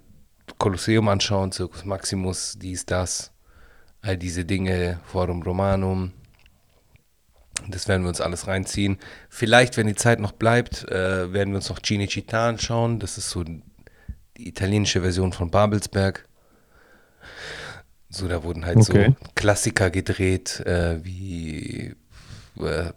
[0.57, 3.31] Kolosseum anschauen, Circus Maximus, dies, das,
[4.01, 6.11] all diese Dinge, Forum Romanum.
[7.69, 8.97] Das werden wir uns alles reinziehen.
[9.29, 12.99] Vielleicht, wenn die Zeit noch bleibt, äh, werden wir uns noch Cinecittà anschauen.
[12.99, 13.61] Das ist so die
[14.37, 16.27] italienische Version von Babelsberg.
[18.09, 19.07] So, da wurden halt Okay.
[19.09, 21.95] so Klassiker gedreht, äh, wie
[22.59, 22.91] äh,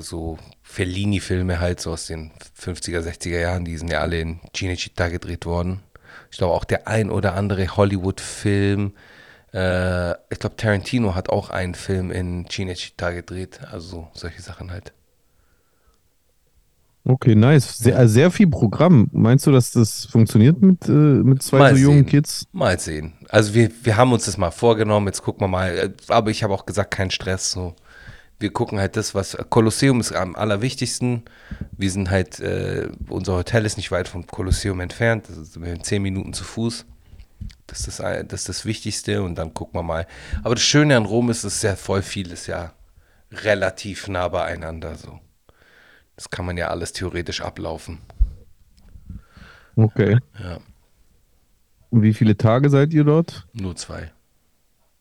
[0.00, 5.08] so Fellini-Filme halt, so aus den 50er, 60er Jahren, die sind ja alle in Cinecittà
[5.08, 5.80] gedreht worden.
[6.30, 8.92] Ich glaube auch der ein oder andere Hollywood-Film,
[9.52, 14.92] äh, ich glaube Tarantino hat auch einen Film in Cinecittà gedreht, also solche Sachen halt.
[17.04, 17.78] Okay, nice.
[17.78, 19.08] Sehr, also sehr viel Programm.
[19.12, 22.06] Meinst du, dass das funktioniert mit, äh, mit zwei Mal so jungen sehen.
[22.06, 22.46] Kids?
[22.52, 23.14] Mal sehen.
[23.30, 25.76] Also wir, wir haben uns das mal vorgenommen, jetzt gucken wir mal.
[25.76, 27.52] Äh, Aber ich habe auch gesagt, kein Stress.
[27.52, 27.74] So.
[28.38, 31.22] Wir gucken halt das, was Kolosseum ist am allerwichtigsten.
[31.72, 35.26] Wir sind halt, äh, unser Hotel ist nicht weit vom Kolosseum entfernt.
[35.28, 36.84] Das wir sind zehn Minuten zu Fuß.
[37.66, 40.06] Das ist das, ein- das ist das Wichtigste und dann gucken wir mal.
[40.42, 42.72] Aber das Schöne an Rom ist, es ist ja voll vieles ja
[43.32, 44.96] relativ nah beieinander.
[44.96, 45.20] So.
[46.16, 47.98] Das kann man ja alles theoretisch ablaufen.
[49.76, 50.18] Okay.
[50.38, 50.58] Ja,
[51.90, 53.46] Und wie viele Tage seid ihr dort?
[53.52, 54.12] nur zwei.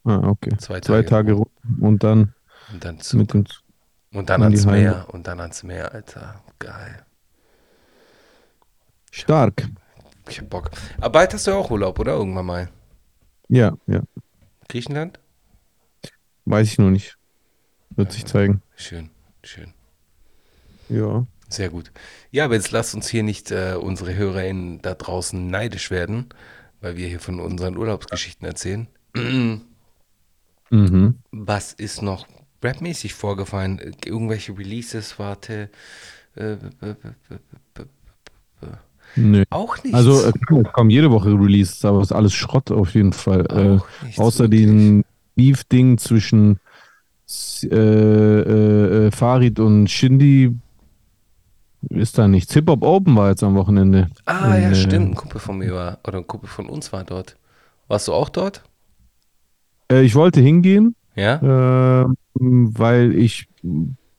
[0.05, 0.51] Ah, okay.
[0.59, 1.49] Zwei Zwei Tage Tage rum
[1.81, 2.33] und dann
[2.71, 3.19] Und dann Zug.
[3.19, 3.45] mit dem.
[4.13, 4.65] Und dann ans.
[4.65, 6.41] Meer und dann ans Meer, Alter.
[6.59, 7.03] Geil.
[9.11, 9.67] Stark.
[10.29, 10.71] Ich hab Bock.
[10.97, 12.13] Aber bald hast du ja auch Urlaub, oder?
[12.13, 12.69] Irgendwann mal.
[13.47, 14.01] Ja, ja.
[14.67, 15.19] Griechenland?
[16.45, 17.17] Weiß ich noch nicht.
[17.95, 18.61] Wird sich zeigen.
[18.75, 19.09] Schön,
[19.43, 19.73] schön.
[20.89, 21.25] Ja.
[21.49, 21.91] Sehr gut.
[22.31, 26.29] Ja, aber jetzt lasst uns hier nicht äh, unsere HörerInnen da draußen neidisch werden,
[26.81, 28.87] weil wir hier von unseren Urlaubsgeschichten erzählen.
[30.71, 31.15] Mhm.
[31.31, 32.27] Was ist noch
[32.63, 33.79] rapmäßig vorgefallen?
[34.05, 35.71] Irgendwelche Releases, warte.
[36.35, 37.39] Äh, b- b-
[37.73, 38.67] b-
[39.15, 39.43] Nö.
[39.49, 39.93] auch nichts.
[39.97, 40.31] Also, äh,
[40.63, 43.45] es kommen jede Woche Releases, aber es ist alles Schrott auf jeden Fall.
[43.49, 44.61] Äh, außer wirklich.
[44.61, 45.03] diesem
[45.35, 46.59] Beef-Ding zwischen
[47.63, 50.55] äh, äh, äh, Farid und Shindy
[51.89, 52.53] ist da nichts.
[52.53, 54.09] Hip-Hop Open war jetzt am Wochenende.
[54.25, 55.09] Ah, In, ja, äh, stimmt.
[55.11, 57.37] Ein Kumpel von mir war, oder ein Kumpel von uns war dort.
[57.87, 58.63] Warst du auch dort?
[59.91, 62.05] Ich wollte hingehen, Ja?
[62.05, 62.15] ähm,
[62.77, 63.47] weil ich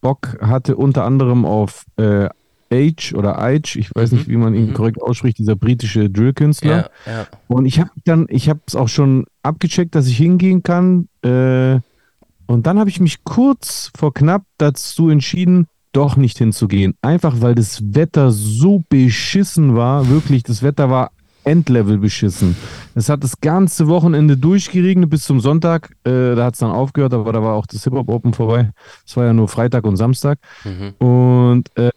[0.01, 2.29] Bock hatte unter anderem auf äh,
[2.73, 4.75] Age oder Age, ich weiß Mhm, nicht, wie man ihn mhm.
[4.75, 6.91] korrekt ausspricht, dieser britische Drillkünstler.
[7.07, 7.27] Ja, ja.
[7.49, 11.09] Und ich habe dann, ich habe es auch schon abgecheckt, dass ich hingehen kann.
[11.23, 11.81] Äh,
[12.47, 16.95] und dann habe ich mich kurz vor knapp dazu entschieden, doch nicht hinzugehen.
[17.03, 20.09] Einfach weil das Wetter so beschissen war.
[20.09, 21.11] Wirklich, das Wetter war
[21.43, 22.55] Endlevel beschissen.
[22.95, 25.91] Es hat das ganze Wochenende durchgeregnet bis zum Sonntag.
[26.05, 28.71] Äh, da hat es dann aufgehört, aber da war auch das Hip-Hop Open vorbei.
[29.07, 30.39] Es war ja nur Freitag und Samstag.
[30.65, 31.07] Mhm.
[31.07, 31.91] Und äh,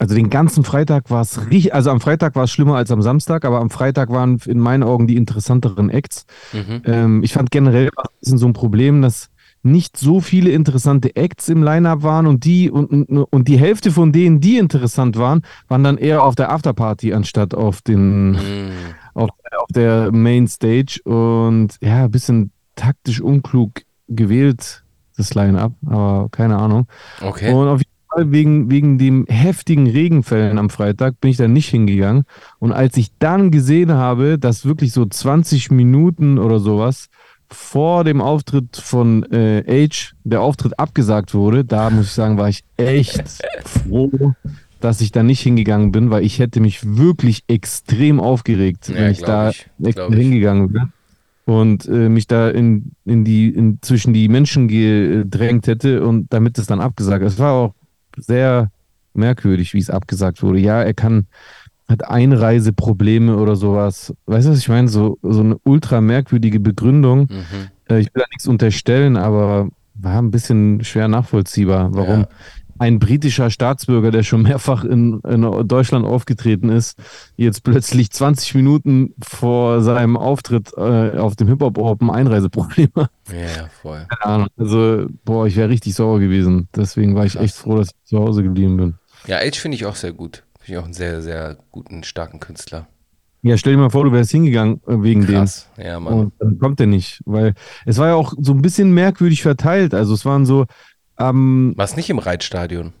[0.00, 3.02] also den ganzen Freitag war es richtig, also am Freitag war es schlimmer als am
[3.02, 6.24] Samstag, aber am Freitag waren in meinen Augen die interessanteren Acts.
[6.54, 6.82] Mhm.
[6.86, 9.28] Ähm, ich fand generell ein bisschen so ein Problem, dass
[9.62, 13.90] nicht so viele interessante Acts im Line-Up waren und die und, und, und die Hälfte
[13.90, 18.70] von denen, die interessant waren, waren dann eher auf der Afterparty anstatt auf den Mhm.
[19.12, 24.82] auf, auf der Main Stage und ja, ein bisschen taktisch unklug gewählt,
[25.18, 26.86] das Line-Up, aber keine Ahnung.
[27.20, 27.52] Okay.
[27.52, 27.89] Und auf jeden
[28.20, 32.24] Fall wegen, wegen dem heftigen Regenfällen am Freitag bin ich da nicht hingegangen.
[32.58, 37.08] Und als ich dann gesehen habe, dass wirklich so 20 Minuten oder sowas
[37.48, 42.48] vor dem Auftritt von äh, Age der Auftritt abgesagt wurde, da muss ich sagen, war
[42.48, 44.34] ich echt froh,
[44.80, 49.10] dass ich da nicht hingegangen bin, weil ich hätte mich wirklich extrem aufgeregt, Ja, wenn
[49.10, 49.66] ich da ich.
[49.78, 50.88] hingegangen wäre
[51.44, 56.56] und äh, mich da in, in die, in, zwischen die Menschen gedrängt hätte und damit
[56.58, 57.24] es dann abgesagt.
[57.24, 57.74] Es war auch
[58.16, 58.70] sehr
[59.14, 60.58] merkwürdig, wie es abgesagt wurde.
[60.60, 61.26] Ja, er kann,
[61.88, 64.14] hat Einreiseprobleme oder sowas.
[64.26, 64.88] Weißt du, was ich meine?
[64.88, 67.20] So, so eine ultra merkwürdige Begründung.
[67.22, 67.68] Mhm.
[67.88, 72.28] Äh, ich will da nichts unterstellen, aber war ein bisschen schwer nachvollziehbar, warum Ja.
[72.80, 76.98] Ein britischer Staatsbürger, der schon mehrfach in, in Deutschland aufgetreten ist,
[77.36, 83.10] jetzt plötzlich 20 Minuten vor seinem Auftritt äh, auf dem Hip-Hop Open Einreiseprobleme hat.
[83.30, 84.06] Ja, voll.
[84.08, 84.48] Keine Ahnung.
[84.56, 86.68] Also, boah, ich wäre richtig sauer gewesen.
[86.74, 87.44] Deswegen war ich Krass.
[87.44, 88.94] echt froh, dass ich zu Hause geblieben bin.
[89.26, 90.44] Ja, Age finde ich auch sehr gut.
[90.58, 92.86] Finde ich auch einen sehr, sehr guten, starken Künstler.
[93.42, 95.36] Ja, stell dir mal vor, du wärst hingegangen äh, wegen dem.
[95.36, 95.68] Krass.
[95.78, 96.12] Ja, Mann.
[96.12, 97.54] Und dann kommt er nicht, weil
[97.86, 99.94] es war ja auch so ein bisschen merkwürdig verteilt.
[99.94, 100.66] Also es waren so,
[101.20, 102.92] ähm, War es nicht im Reitstadion?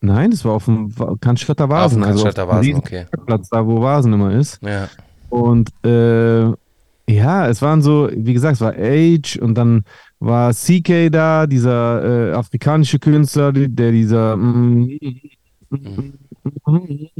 [0.00, 3.06] nein, es war auf dem Cannstatter Vasen, Auf dem also Cannstatter dem Vasen, okay.
[3.10, 4.60] Parkplatz, da wo Vasen immer ist.
[4.62, 4.88] Ja.
[5.28, 6.52] Und äh,
[7.08, 9.84] ja, es waren so, wie gesagt, es war Age und dann
[10.20, 14.98] war CK da, dieser äh, afrikanische Künstler, der dieser mm,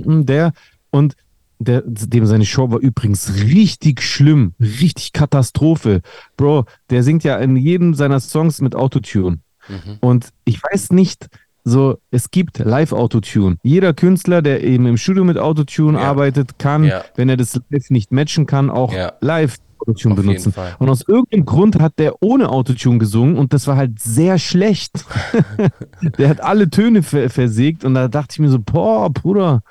[0.07, 0.53] der
[0.91, 1.17] und
[1.59, 6.03] der, dem seine Show war übrigens richtig schlimm, richtig Katastrophe.
[6.37, 9.39] Bro, der singt ja in jedem seiner Songs mit Autotune.
[9.69, 9.97] Mhm.
[10.01, 11.29] Und ich weiß nicht,
[11.65, 13.57] so, es gibt Live-Autotune.
[13.63, 16.05] Jeder Künstler, der eben im Studio mit Autotune Ja.
[16.05, 17.05] arbeitet, kann, Ja.
[17.17, 19.13] wenn er das live nicht matchen kann, auch Ja.
[19.21, 20.55] live Autotune Auf benutzen.
[20.79, 25.05] Und aus irgendeinem Grund hat der ohne Autotune gesungen und das war halt sehr schlecht.
[26.19, 29.63] der hat alle Töne ver versägt und da dachte ich mir so, boah, Bruder,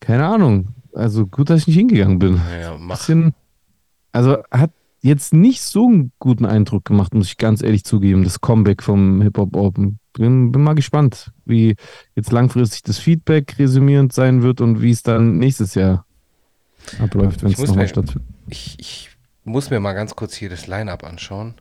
[0.00, 0.68] keine Ahnung.
[0.94, 2.40] Also gut, dass ich nicht hingegangen bin.
[2.60, 2.96] Ja, mach.
[2.98, 3.34] Bisschen,
[4.12, 4.70] also hat
[5.04, 9.20] jetzt nicht so einen guten Eindruck gemacht, muss ich ganz ehrlich zugeben, das Comeback vom
[9.20, 9.98] Hip-Hop Open.
[10.14, 11.76] Bin, bin mal gespannt, wie
[12.14, 16.06] jetzt langfristig das Feedback resümierend sein wird und wie es dann nächstes Jahr
[16.98, 18.26] abläuft, wenn es nochmal stattfindet.
[18.48, 19.10] Ich, ich
[19.44, 21.54] muss mir mal ganz kurz hier das Line-Up anschauen.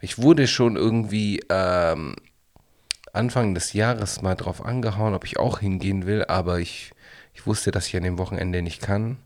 [0.00, 2.16] Ich wurde schon irgendwie ähm,
[3.12, 6.90] Anfang des Jahres mal drauf angehauen, ob ich auch hingehen will, aber ich,
[7.34, 9.18] ich wusste, dass ich an dem Wochenende nicht kann.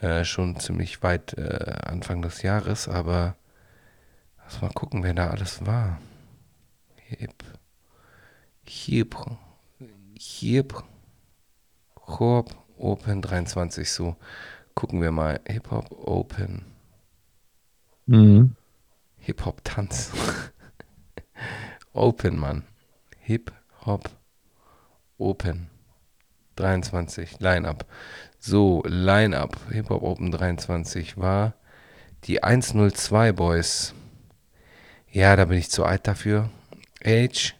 [0.00, 3.36] Äh, schon ziemlich weit äh, Anfang des Jahres, aber
[4.42, 6.00] lass mal gucken, wer da alles war.
[6.96, 7.44] Hip.
[8.64, 9.16] Hip.
[10.18, 10.82] Hip.
[12.06, 14.16] Hop Open 23, so.
[14.74, 15.40] Gucken wir mal.
[15.46, 16.64] Hip-Hop Open.
[18.06, 18.56] Mhm.
[19.18, 20.12] Hip-Hop-Tanz.
[21.92, 22.64] Open, Mann.
[23.18, 24.08] Hip-Hop
[25.18, 25.68] Open.
[26.56, 27.40] 23.
[27.40, 27.84] Line-Up.
[28.42, 29.58] So, Line-Up.
[29.70, 31.52] Hip-Hop Open 23 war
[32.24, 33.94] die 102 Boys.
[35.10, 36.48] Ja, da bin ich zu alt dafür.
[37.04, 37.54] Age.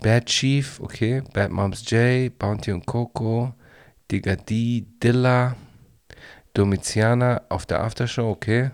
[0.00, 1.22] Bad Chief, okay.
[1.34, 3.52] Bad Moms J, Bounty und Coco.
[4.10, 5.56] Digga D, Dilla.
[6.54, 8.70] Domitiana auf der Aftershow, okay.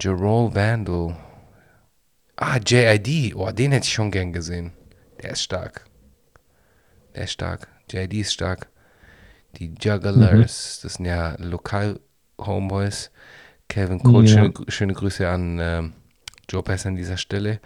[0.00, 1.16] Jerome Vandal.
[2.36, 3.34] Ah, JID.
[3.36, 4.72] Oh, den hätte ich schon gern gesehen.
[5.22, 5.84] Der ist stark.
[7.14, 7.68] Der ist stark.
[7.90, 8.70] JID ist stark.
[9.58, 13.10] Die Jugglers, das sind ja Lokal-Homeboys.
[13.68, 14.34] Kevin Cole, Ja.
[14.34, 15.92] schöne, schöne Grüße an ähm,
[16.48, 17.60] Joe Pass an dieser Stelle.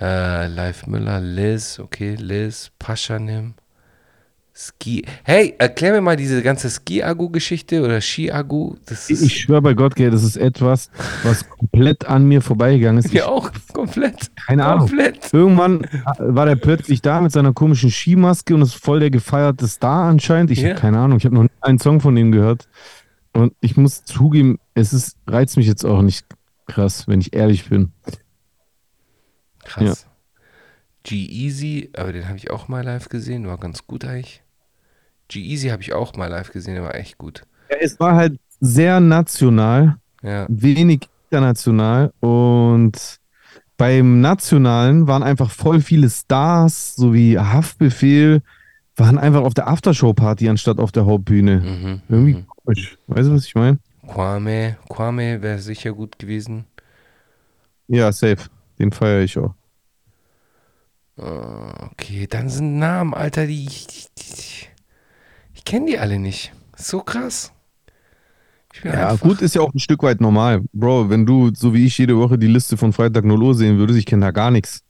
[0.00, 3.54] Äh, Live Müller, Liz, okay, Liz, Paschanim.
[4.60, 5.04] Ski.
[5.22, 8.74] Hey, erklär mir mal diese ganze Ski-Agu-Geschichte oder Ski-Agu.
[9.06, 10.90] Ich schwöre bei Gott, Gell, das ist etwas,
[11.22, 13.12] was komplett an mir vorbeigegangen ist.
[13.12, 14.32] Mir auch komplett.
[14.48, 14.88] keine Ahnung.
[14.88, 15.32] Komplett.
[15.32, 15.86] Irgendwann
[16.18, 20.50] war der plötzlich da mit seiner komischen Skimaske und ist voll der gefeierte Star anscheinend.
[20.50, 20.70] Ich Ja.
[20.70, 22.68] habe keine Ahnung, ich habe noch nie einen Song von ihm gehört.
[23.34, 26.26] Und ich muss zugeben, es ist, reizt mich jetzt auch nicht
[26.66, 27.92] krass, wenn ich ehrlich bin.
[29.64, 30.04] Krass.
[31.04, 34.42] G-Easy, aber den habe ich auch mal live gesehen, war ganz gut eigentlich.
[35.28, 37.42] G-Easy habe ich auch mal live gesehen, der war echt gut.
[37.70, 40.46] Ja, es war halt sehr national, Ja.
[40.48, 43.18] wenig international und
[43.76, 48.42] beim Nationalen waren einfach voll viele Stars, so wie Haftbefehl,
[48.96, 51.60] waren einfach auf der Aftershow-Party anstatt auf der Hauptbühne.
[51.60, 52.02] Mhm.
[52.08, 52.46] Irgendwie mhm.
[52.48, 52.98] komisch.
[53.06, 53.78] Weißt du, was ich meine?
[54.08, 56.64] Kwame, Kwame wäre sicher gut gewesen.
[57.86, 58.48] Ja, safe.
[58.78, 59.54] Den feiere ich auch.
[61.16, 64.67] Okay, dann sind Namen, Alter, die, ich
[65.68, 66.52] kenne die alle nicht.
[66.76, 67.52] So krass.
[68.82, 70.62] Ja, einfach, gut, ist ja auch ein Stück weit normal.
[70.72, 73.76] Bro, wenn du, so wie ich, jede Woche die Liste von Freitag 0 Uhr sehen
[73.76, 74.82] würdest, ich kenne da gar nichts.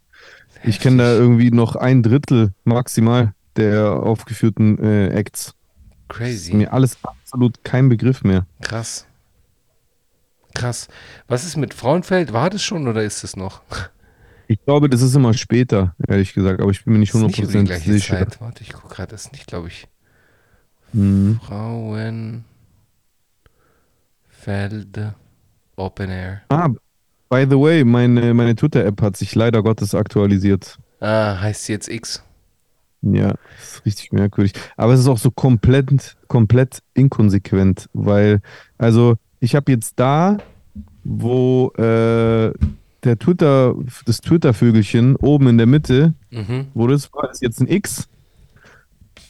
[0.62, 5.54] Ich kenne da irgendwie noch ein Drittel maximal der aufgeführten äh, Acts.
[6.08, 6.54] Crazy.
[6.54, 8.46] Mir alles absolut kein Begriff mehr.
[8.60, 9.06] Krass.
[10.54, 10.88] Krass.
[11.26, 12.32] Was ist mit Frauenfeld?
[12.32, 13.62] War das schon oder ist es noch?
[14.46, 17.38] Ich glaube, das ist immer später, ehrlich gesagt, aber ich bin mir nicht Ist nicht
[17.40, 18.26] um die 100% gleiche sicher.
[18.38, 19.10] Warte, ich gucke gerade.
[19.10, 19.88] Das ist nicht, glaube ich.
[20.92, 21.38] Mhm.
[21.44, 22.44] Frauenfeld
[25.76, 26.42] Open Air.
[26.48, 26.68] Ah,
[27.28, 30.78] by the way, meine, meine Twitter-App hat sich leider Gottes aktualisiert.
[31.00, 32.22] Ah, heißt sie jetzt X?
[33.02, 34.54] Ja, ist richtig merkwürdig.
[34.76, 38.40] Aber es ist auch so komplett, komplett inkonsequent, weil,
[38.76, 40.38] also ich habe jetzt da,
[41.04, 42.52] wo äh,
[43.04, 46.66] der Twitter, das Twitter-Vögelchen oben in der Mitte, Mhm.
[46.74, 48.08] wo das war, ist jetzt ein X.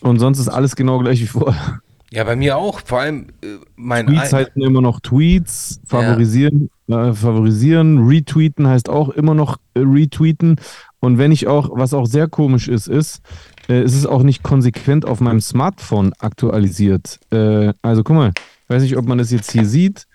[0.00, 1.80] Und sonst ist alles genau gleich wie vorher.
[2.10, 2.80] Ja, bei mir auch.
[2.84, 8.88] Vor allem äh, mein Tweets Ei- heißen immer noch Tweets, favorisieren, äh, favorisieren, retweeten heißt
[8.88, 10.56] auch immer noch äh, retweeten.
[11.00, 13.20] Und wenn ich auch, was auch sehr komisch ist, ist,
[13.68, 17.20] äh, es ist auch nicht konsequent auf meinem Smartphone aktualisiert.
[17.30, 18.32] Äh, also guck mal,
[18.64, 20.06] ich weiß nicht, ob man das jetzt hier sieht,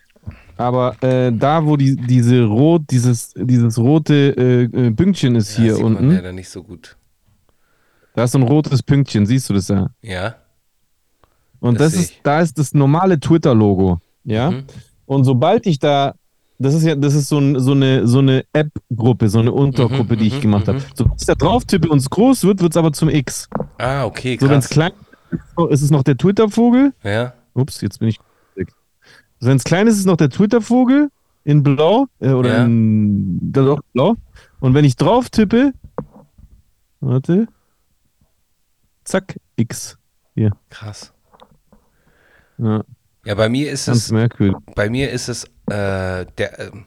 [0.57, 5.75] aber äh, da, wo die, diese rot, dieses, dieses rote äh, Pünktchen ist ja, hier
[5.75, 6.97] sieht man unten, leider nicht so gut.
[8.13, 9.89] Da ist so ein rotes Pünktchen, siehst du das da?
[10.01, 10.35] Ja.
[11.59, 12.21] Und Das das, ist, ich.
[12.23, 14.51] da ist das normale Twitter-Logo, ja?
[14.51, 14.63] Mhm.
[15.05, 16.15] Und sobald ich da,
[16.59, 20.15] das ist ja, das ist so, ein, so eine, so eine App-Gruppe, so eine Untergruppe,
[20.15, 20.79] Mhm, die ich mhm, gemacht habe.
[20.79, 20.83] mhm.
[20.95, 23.49] Sobald ich da drauf tippe und es groß wird, wird es aber zum X.
[23.77, 24.73] Ah, okay, So, wenn es krass.
[24.73, 24.91] klein
[25.31, 26.93] ist, ist es noch der Twitter-Vogel.
[27.03, 27.33] Ja.
[27.53, 28.19] Ups, jetzt bin ich.
[28.55, 31.09] Also wenn es klein ist, ist es noch der Twitter-Vogel
[31.43, 32.65] in blau äh, oder Ja.
[32.65, 34.15] in ist auch blau.
[34.61, 35.73] Und wenn ich drauf tippe,
[37.01, 37.47] warte,
[39.05, 39.97] zack, X.
[40.69, 41.13] Krass.
[42.57, 42.83] Ja,
[43.25, 44.57] Ja, bei mir ist ganz es, merkwürdig.
[44.75, 46.85] bei mir ist es, äh, der, ähm,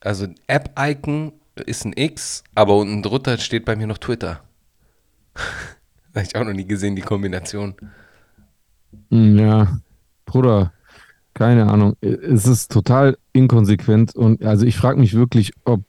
[0.00, 1.32] also App-Icon
[1.66, 4.42] ist ein X, aber unten drunter steht bei mir noch Twitter.
[6.14, 7.74] Habe ich auch noch nie gesehen, die Kombination.
[9.10, 9.78] Hm, Ja,
[10.26, 10.72] Bruder,
[11.34, 11.96] keine Ahnung.
[12.00, 15.82] Es ist total inkonsequent und also ich frage mich wirklich, ob.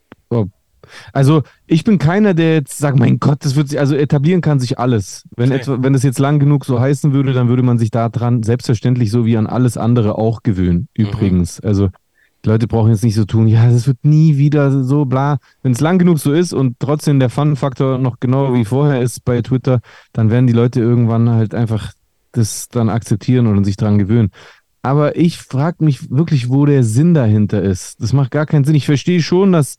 [1.14, 4.60] Also ich bin keiner, der jetzt sagt, mein Gott, das wird sich, also etablieren kann
[4.60, 5.24] sich alles.
[5.36, 5.62] Wenn Okay.
[5.62, 9.12] etwa, wenn es jetzt lang genug so heißen würde, dann würde man sich daran selbstverständlich
[9.12, 10.88] so wie an alles andere auch gewöhnen.
[10.96, 11.60] Übrigens.
[11.60, 11.90] Also
[12.44, 15.38] die Leute brauchen jetzt nicht so tun, ja, das wird nie wieder so bla.
[15.62, 19.24] Wenn es lang genug so ist und trotzdem der Fun-Faktor noch genau wie vorher ist
[19.24, 19.80] bei Twitter,
[20.12, 21.94] dann werden die Leute irgendwann halt einfach
[22.32, 24.32] das dann akzeptieren und sich dran gewöhnen.
[24.82, 28.02] Aber ich frage mich wirklich, wo der Sinn dahinter ist.
[28.02, 28.74] Das macht gar keinen Sinn.
[28.74, 29.78] Ich verstehe schon, dass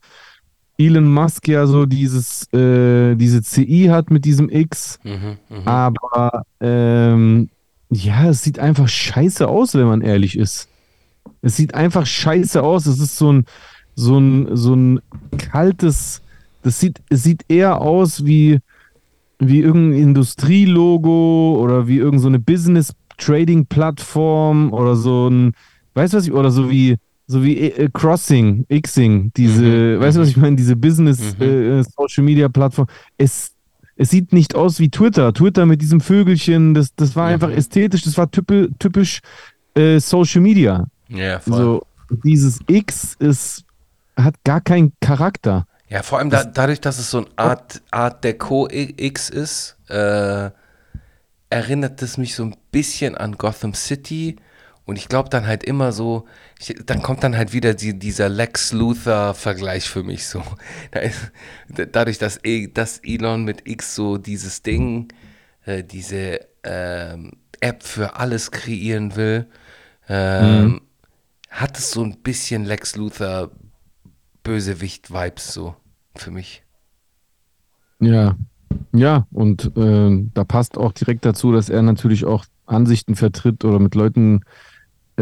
[0.79, 5.69] Elon Musk ja so dieses, äh, diese CI hat mit diesem X, Mhm, mhm.
[5.69, 7.51] aber ähm,
[7.91, 10.69] ja, es sieht einfach scheiße aus, wenn man ehrlich ist.
[11.43, 12.87] Es sieht einfach scheiße aus.
[12.87, 13.45] Es ist so ein,
[13.95, 15.01] so ein, so ein
[15.37, 16.23] kaltes,
[16.63, 18.61] das sieht, es sieht eher aus wie,
[19.39, 25.53] wie irgendein Industrielogo oder wie irgendeine so eine Business-Trading-Plattform oder so ein,
[25.95, 26.97] weißt du was ich, oder so wie,
[27.33, 30.81] so wie äh, Crossing, Xing, diese, Mhm, weißt du was ich meine, diese Mhm.
[30.81, 32.87] Business-Social-Media-Plattform.
[33.19, 33.51] Es,
[33.97, 35.33] es sieht nicht aus wie Twitter.
[35.33, 37.55] Twitter mit diesem Vögelchen, das, das war einfach Mhm.
[37.59, 39.21] ästhetisch, das war typisch, typisch
[39.75, 40.87] äh, Social Media.
[41.09, 41.57] Ja, voll.
[41.59, 41.83] So,
[42.25, 43.65] dieses X ist,
[44.17, 45.67] hat gar keinen Charakter.
[45.89, 50.51] Ja, vor allem da, dadurch, dass es so ein Art, Art Deco X ist, äh,
[51.51, 54.37] erinnert es mich so ein bisschen an Gotham City.
[54.85, 56.27] Und ich glaube dann halt immer so,
[56.59, 60.43] ich, dann kommt dann halt wieder die, dieser Lex Luthor-Vergleich für mich so.
[60.91, 61.33] Da ist,
[61.93, 65.09] dadurch, dass, E- dass Elon mit X so dieses Ding,
[65.65, 69.47] äh, diese ähm, App für alles kreieren will,
[70.09, 70.83] ähm,
[71.51, 73.51] hat es so ein bisschen Lex Luthor
[74.45, 75.77] Bösewicht-Vibes so
[76.17, 76.65] für mich.
[78.01, 78.37] Ja,
[78.93, 83.79] ja, und ähm, da passt auch direkt dazu, dass er natürlich auch Ansichten vertritt oder
[83.79, 84.43] mit Leuten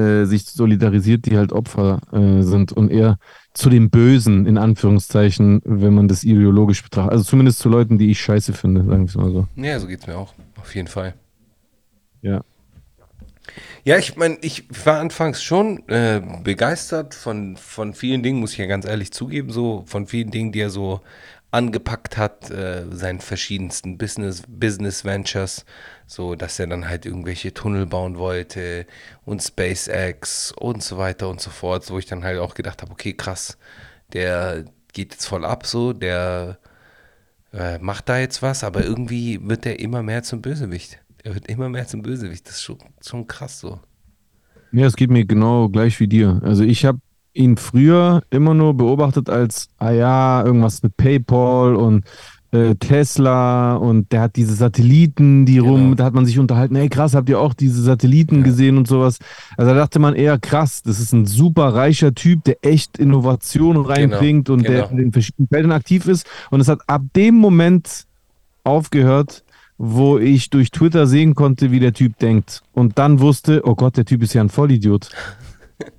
[0.01, 3.18] äh, sich solidarisiert, die halt Opfer äh, sind und er
[3.53, 7.12] zu dem Bösen, in Anführungszeichen, wenn man das ideologisch betrachtet.
[7.12, 9.46] Also zumindest zu Leuten, die ich scheiße finde, sagen wir es mal so.
[9.57, 11.14] Ja, so geht's mir auch, auf jeden Fall.
[12.22, 12.42] Ja.
[13.82, 18.59] Ja, ich meine, ich war anfangs schon äh, begeistert von, von vielen Dingen, muss ich
[18.59, 21.01] ja ganz ehrlich zugeben, so von vielen Dingen, die er so
[21.51, 25.64] angepackt hat, äh, seinen verschiedensten Business, Business Ventures,
[26.07, 28.86] so dass er dann halt irgendwelche Tunnel bauen wollte
[29.24, 32.92] und SpaceX und so weiter und so fort, wo ich dann halt auch gedacht habe,
[32.92, 33.59] okay, krass,
[34.12, 36.59] der geht jetzt voll ab, so, der
[37.53, 41.01] äh, macht da jetzt was, aber irgendwie wird er immer mehr zum Bösewicht.
[41.22, 42.46] Er wird immer mehr zum Bösewicht.
[42.46, 43.80] Das ist schon, schon krass so.
[44.72, 46.40] Ja, es geht mir genau gleich wie dir.
[46.44, 47.01] Also ich habe
[47.33, 52.05] ihn früher immer nur beobachtet als, ah ja, irgendwas mit PayPal und
[52.53, 55.95] äh, Tesla und der hat diese Satelliten, die rum, Genau.
[55.95, 58.43] da hat man sich unterhalten, ey krass, habt ihr auch diese Satelliten Ja.
[58.43, 59.18] gesehen und sowas.
[59.57, 63.76] Also da dachte man eher krass, das ist ein super reicher Typ, der echt Innovation
[63.76, 65.01] reinbringt und der genau.
[65.03, 66.26] in verschiedenen Feldern aktiv ist.
[66.51, 68.07] Und es hat ab dem Moment
[68.64, 69.45] aufgehört,
[69.78, 72.62] wo ich durch Twitter sehen konnte, wie der Typ denkt.
[72.72, 75.09] Und dann wusste, oh Gott, der Typ ist ja ein Vollidiot.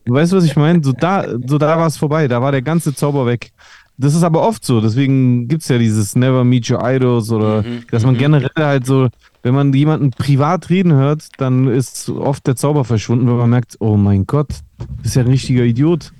[0.05, 0.83] Du weißt, was ich meine?
[0.83, 3.51] So da, so da war es vorbei, da war der ganze Zauber weg.
[3.97, 7.61] Das ist aber oft so, deswegen gibt es ja dieses Never Meet Your Idols oder
[7.61, 8.19] Mhm, dass man mhm.
[8.19, 9.09] generell halt so,
[9.43, 13.77] wenn man jemanden privat reden hört, dann ist oft der Zauber verschwunden, weil man merkt,
[13.79, 14.55] oh mein Gott,
[15.03, 16.13] ist ja ein richtiger Idiot.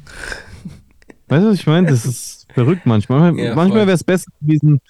[1.28, 1.88] Weißt du, was ich meine?
[1.88, 3.36] Das ist verrückt manchmal.
[3.40, 4.82] Ja, manchmal wäre es besser gewesen,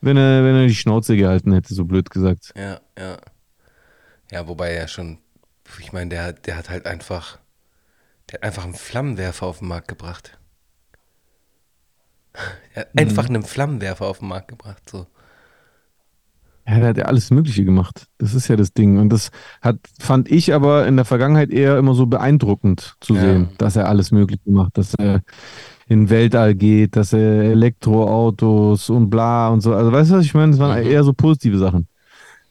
[0.00, 2.52] wenn er, wenn er die Schnauze gehalten hätte, so blöd gesagt.
[2.56, 3.16] Ja, ja.
[4.30, 5.18] Ja, wobei er schon,
[5.80, 7.38] ich meine, der, der hat halt einfach,
[8.30, 10.38] der hat einfach einen Flammenwerfer auf den Markt gebracht.
[12.74, 15.06] Er hat einfach einen Flammenwerfer auf den Markt gebracht, so.
[16.68, 18.06] Ja, der hat ja alles Mögliche gemacht.
[18.18, 18.98] Das ist ja das Ding.
[18.98, 19.30] Und das
[19.62, 23.20] hat, fand ich aber in der Vergangenheit eher immer so beeindruckend zu Ja.
[23.20, 25.22] sehen, dass er alles Mögliche macht, dass er
[25.88, 29.72] in Weltall geht, dass er Elektroautos und bla und so.
[29.74, 30.50] Also weißt du, was ich meine?
[30.52, 30.90] Das waren Mhm.
[30.90, 31.88] eher so positive Sachen.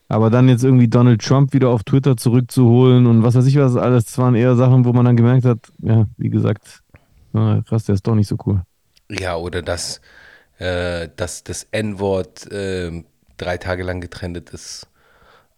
[0.08, 3.76] Aber dann jetzt irgendwie Donald Trump wieder auf Twitter zurückzuholen und was weiß ich was
[3.76, 6.82] alles, das waren eher Sachen, wo man dann gemerkt hat, ja, wie gesagt,
[7.66, 8.62] krass, der ist doch nicht so cool.
[9.10, 10.00] Ja, oder dass,
[10.58, 13.06] äh, dass das N-Wort ähm,
[13.36, 14.86] drei Tage lang getrennt ist.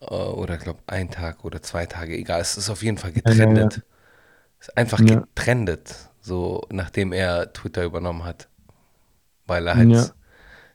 [0.01, 2.41] Äh, oder ich glaube ein Tag oder zwei Tage, egal.
[2.41, 3.47] Es ist auf jeden Fall ja, ja.
[3.47, 3.83] getrennt.
[4.61, 5.25] Es ist einfach Ja.
[5.35, 8.49] getrennt, so nachdem er Twitter übernommen hat.
[9.47, 10.07] Weil er halt Ja.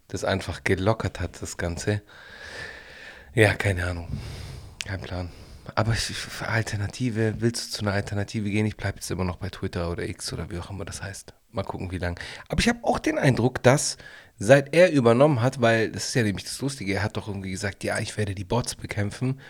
[0.10, 2.02] das einfach gelockert hat, das Ganze.
[3.36, 4.08] Ja, keine Ahnung.
[4.86, 5.30] Kein Plan.
[5.76, 8.66] Aber ich, Alternative, willst du zu einer Alternative gehen?
[8.66, 11.34] Ich bleibe jetzt immer noch bei Twitter oder X oder wie auch immer das heißt.
[11.52, 12.18] Mal gucken, wie lang.
[12.48, 13.98] Aber ich habe auch den Eindruck, dass
[14.38, 17.52] seit er übernommen hat, weil das ist ja nämlich das Lustige, er hat doch irgendwie
[17.52, 19.42] gesagt, ja, ich werde die Bots bekämpfen.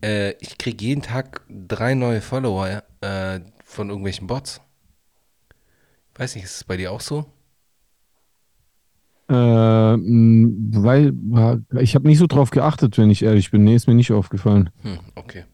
[0.00, 4.60] Äh, ich kriege jeden Tag drei neue Follower äh, von irgendwelchen Bots.
[6.14, 7.26] Weiß nicht, ist es bei dir auch so?
[9.28, 11.12] Äh, weil
[11.80, 13.64] ich habe nicht so drauf geachtet, wenn ich ehrlich bin.
[13.64, 14.70] Nee, ist mir nicht aufgefallen.
[14.82, 15.44] Hm, okay.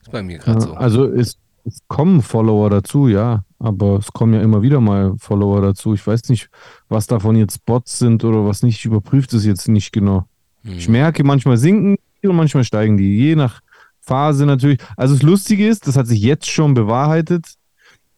[0.00, 0.74] Ist bei mir gerade Ja, so.
[0.74, 5.60] also es, es kommen Follower dazu, ja, aber es kommen ja immer wieder mal Follower
[5.60, 5.94] dazu.
[5.94, 6.48] Ich weiß nicht,
[6.88, 8.78] was davon jetzt Bots sind oder was nicht.
[8.78, 10.24] Ich überprüfe das jetzt nicht genau.
[10.62, 10.92] Ich Hm.
[10.92, 13.60] merke, manchmal sinken die und manchmal steigen die, je nach
[14.00, 14.78] Phase natürlich.
[14.96, 17.54] Also das Lustige ist, das hat sich jetzt schon bewahrheitet,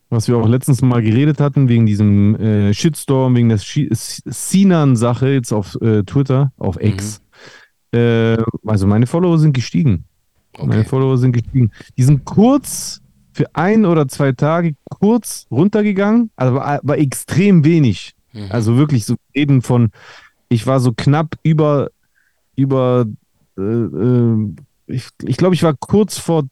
[0.08, 5.52] was wir auch letztens mal geredet hatten, wegen diesem äh, Shitstorm, wegen der Sinan-Sache jetzt
[5.52, 7.20] auf äh, Twitter, auf X.
[7.92, 10.04] Äh, also meine Follower sind gestiegen.
[10.58, 10.88] Meine Okay.
[10.88, 11.70] Follower sind gestiegen.
[11.96, 13.00] Die sind kurz
[13.32, 18.14] für ein oder zwei Tage kurz runtergegangen, aber aber extrem wenig.
[18.32, 18.46] Mhm.
[18.50, 19.90] Also wirklich so reden von,
[20.48, 21.90] ich war so knapp über,
[22.54, 23.06] über,
[23.58, 24.54] äh, äh,
[24.86, 26.44] ich, ich glaube, ich war kurz vor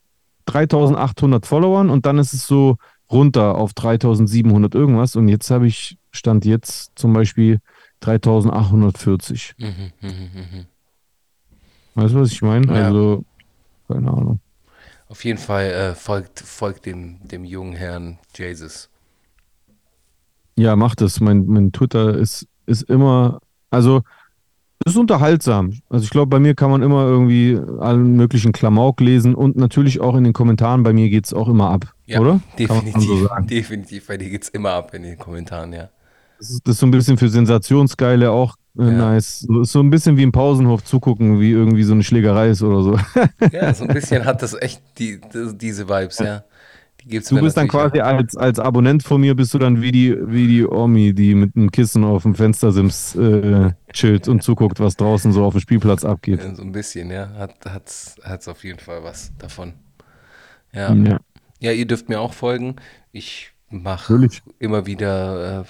[0.47, 2.77] 3800 Followern und dann ist es so
[3.11, 7.61] runter auf 3700 irgendwas und jetzt habe ich, stand jetzt zum Beispiel
[8.01, 9.55] 3840.
[9.59, 9.69] Mhm,
[10.01, 10.67] mhm, mhm.
[11.95, 12.67] Weißt du, was ich meine?
[12.67, 12.87] Ja.
[12.87, 13.25] Also,
[13.89, 14.41] keine Ahnung.
[15.09, 18.91] Auf jeden Fall äh, folgt, folgt dem, dem jungen Herrn Jesus.
[20.57, 21.21] Ja, mach das.
[21.21, 23.41] Mein, mein Twitter ist, ist immer,
[23.71, 24.03] also
[24.85, 25.73] ist unterhaltsam.
[25.89, 30.01] Also ich glaube, bei mir kann man immer irgendwie allen möglichen Klamauk lesen und natürlich
[30.01, 32.41] auch in den Kommentaren, bei mir geht es auch immer ab, Ja, oder?
[32.59, 33.03] Definitiv.
[33.03, 34.07] so definitiv.
[34.07, 35.89] Bei dir geht's immer ab in den Kommentaren, ja.
[36.39, 38.91] Das ist, das ist so ein bisschen für Sensationsgeile auch äh, Ja.
[38.91, 39.41] nice.
[39.41, 42.83] So, so ein bisschen wie im Pausenhof zugucken, wie irgendwie so eine Schlägerei ist oder
[42.83, 42.99] so.
[43.53, 46.43] Ja, so ein bisschen hat das echt die, die, diese Vibes, ja.
[47.07, 50.47] Du bist dann quasi als, als Abonnent von mir, bist du dann wie die, wie
[50.47, 55.33] die Omi, die mit einem Kissen auf dem Fenstersims äh, chillt und zuguckt, was draußen
[55.33, 56.41] so auf dem Spielplatz abgeht.
[56.55, 57.31] So ein bisschen, ja.
[57.37, 59.75] Hat, hat's, hat's auf jeden Fall was davon.
[60.73, 60.93] Ja.
[60.95, 61.21] Ja.
[61.61, 62.77] Ja, ihr dürft mir auch folgen.
[63.13, 64.29] Ich mache
[64.59, 65.65] immer wieder äh,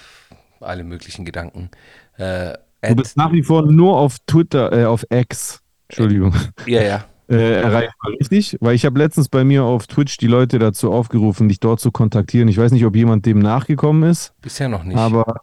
[0.63, 1.69] alle möglichen Gedanken.
[2.17, 5.61] Äh, Du bist nach wie vor nur auf Twitter, äh, auf X.
[5.89, 6.33] Entschuldigung.
[6.65, 8.57] ja, ja, äh, erreichbar, richtig?
[8.61, 11.91] Weil ich habe letztens bei mir auf Twitch die Leute dazu aufgerufen, dich dort zu
[11.91, 12.47] kontaktieren.
[12.47, 14.97] Ich weiß nicht, ob jemand dem nachgekommen ist, Bisher noch nicht.
[14.97, 15.41] aber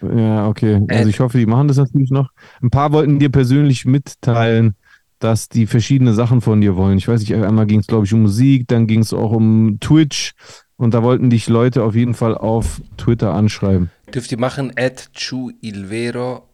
[0.00, 0.80] ja, okay.
[0.88, 2.30] Äh, Also ich hoffe, die machen das natürlich noch.
[2.62, 4.76] Ein paar wollten dir persönlich mitteilen,
[5.18, 6.98] dass die verschiedene Sachen von dir wollen.
[6.98, 9.78] Ich weiß nicht, einmal ging es, glaube ich, um Musik, dann ging es auch um
[9.80, 10.34] Twitch
[10.76, 13.90] und da wollten dich Leute auf jeden Fall auf Twitter anschreiben.
[14.14, 16.44] Dürft ihr machen, at Chu Ilvero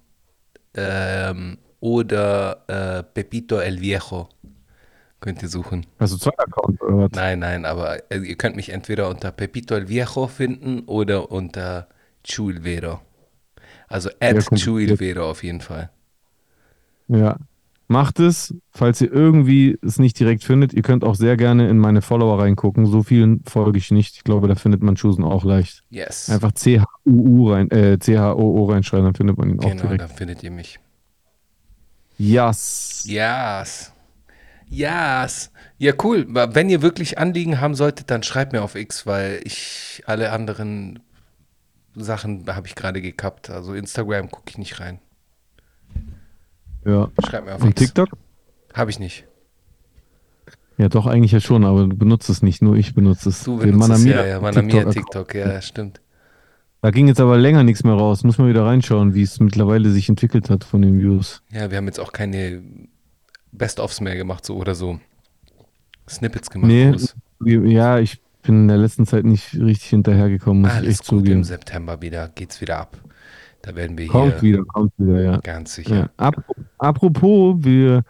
[0.75, 4.31] ähm, oder äh, Pepito El Viejo.
[5.21, 5.85] Könnt ihr suchen.
[5.99, 7.11] Also zwei Accounts oder was?
[7.13, 11.89] Nein, nein, aber äh, ihr könnt mich entweder unter Pepito El Viejo finden oder unter
[12.23, 13.01] Chu Ilvero.
[13.87, 14.61] Also at kompliziert.
[14.61, 15.91] Chu Ilvero auf jeden Fall.
[17.09, 17.37] Ja.
[17.87, 20.73] Macht es, falls ihr irgendwie es nicht direkt findet.
[20.73, 22.87] Ihr könnt auch sehr gerne in meine Follower reingucken.
[22.87, 24.17] So vielen folge ich nicht.
[24.17, 25.83] Ich glaube, da findet man Chusen auch leicht.
[25.91, 26.31] Yes.
[26.31, 30.01] Einfach C-H-U-U rein, äh, C-H-O-O reinschreiben, dann findet man ihn auch genau, direkt.
[30.01, 30.81] dann findet ihr mich.
[32.19, 33.05] Yes.
[33.07, 33.93] Yes.
[34.69, 35.51] Yes.
[35.79, 36.27] Ja, cool.
[36.29, 41.01] Wenn ihr wirklich Anliegen haben solltet, dann schreibt mir auf X, weil ich alle anderen
[41.95, 43.51] Sachen habe ich gerade gekappt.
[43.51, 45.01] Also Instagram gucke ich nicht rein.
[46.85, 47.11] Ja.
[47.27, 47.81] Schreibt mir auf Und X.
[47.81, 48.09] TikTok?
[48.73, 49.27] Habe ich nicht.
[50.77, 53.45] Ja, doch, eigentlich ja schon, aber du benutzt es nicht, nur ich benutze es.
[53.45, 54.95] Du Den benutzt es, Manamia ja, ja, Manamia TikTok-Account.
[54.95, 56.01] TikTok, ja, stimmt.
[56.85, 58.25] Da ging jetzt aber länger nichts mehr raus.
[58.25, 61.43] Muss man wieder reinschauen, wie es mittlerweile sich entwickelt hat von den Views.
[61.51, 62.61] Ja, wir haben jetzt auch keine
[63.53, 65.01] Best-ofs mehr gemacht, so oder so.
[66.07, 66.69] Snippets gemacht.
[66.69, 66.93] Nee,
[67.73, 71.21] ja, ich bin in der letzten Zeit nicht richtig hinterhergekommen, muss ich Alles echt gut,
[71.21, 71.45] im zugeben.
[71.45, 72.99] September wieder, geht's wieder ab.
[73.63, 75.37] Da werden wir Kommt hier wieder, kommt wieder, ja.
[75.39, 75.97] ganz sicher.
[75.97, 76.11] ja.
[76.19, 76.45] Ap
[76.77, 78.03] apropos, wir,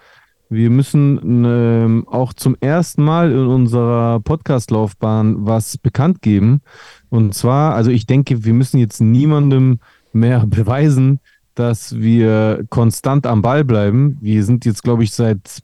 [0.55, 6.63] wir müssen ähm, auch zum ersten Mal in unserer Podcast-Laufbahn was bekannt geben.
[7.11, 9.81] Und zwar, also ich denke, wir müssen jetzt niemandem
[10.13, 11.21] mehr beweisen,
[11.55, 14.19] dass wir konstant am Ball bleiben.
[14.21, 15.63] Wir sind jetzt, glaube ich, seit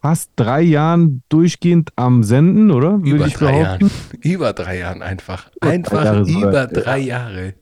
[0.00, 3.02] fast drei Jahren durchgehend am Senden, oder?
[3.02, 3.86] Würde Über ich drei behaupten.
[3.86, 3.90] Jahren.
[4.22, 5.50] Über drei Jahren einfach.
[5.50, 7.54] Über drei Einfach Jahre sogar, über drei Jahre.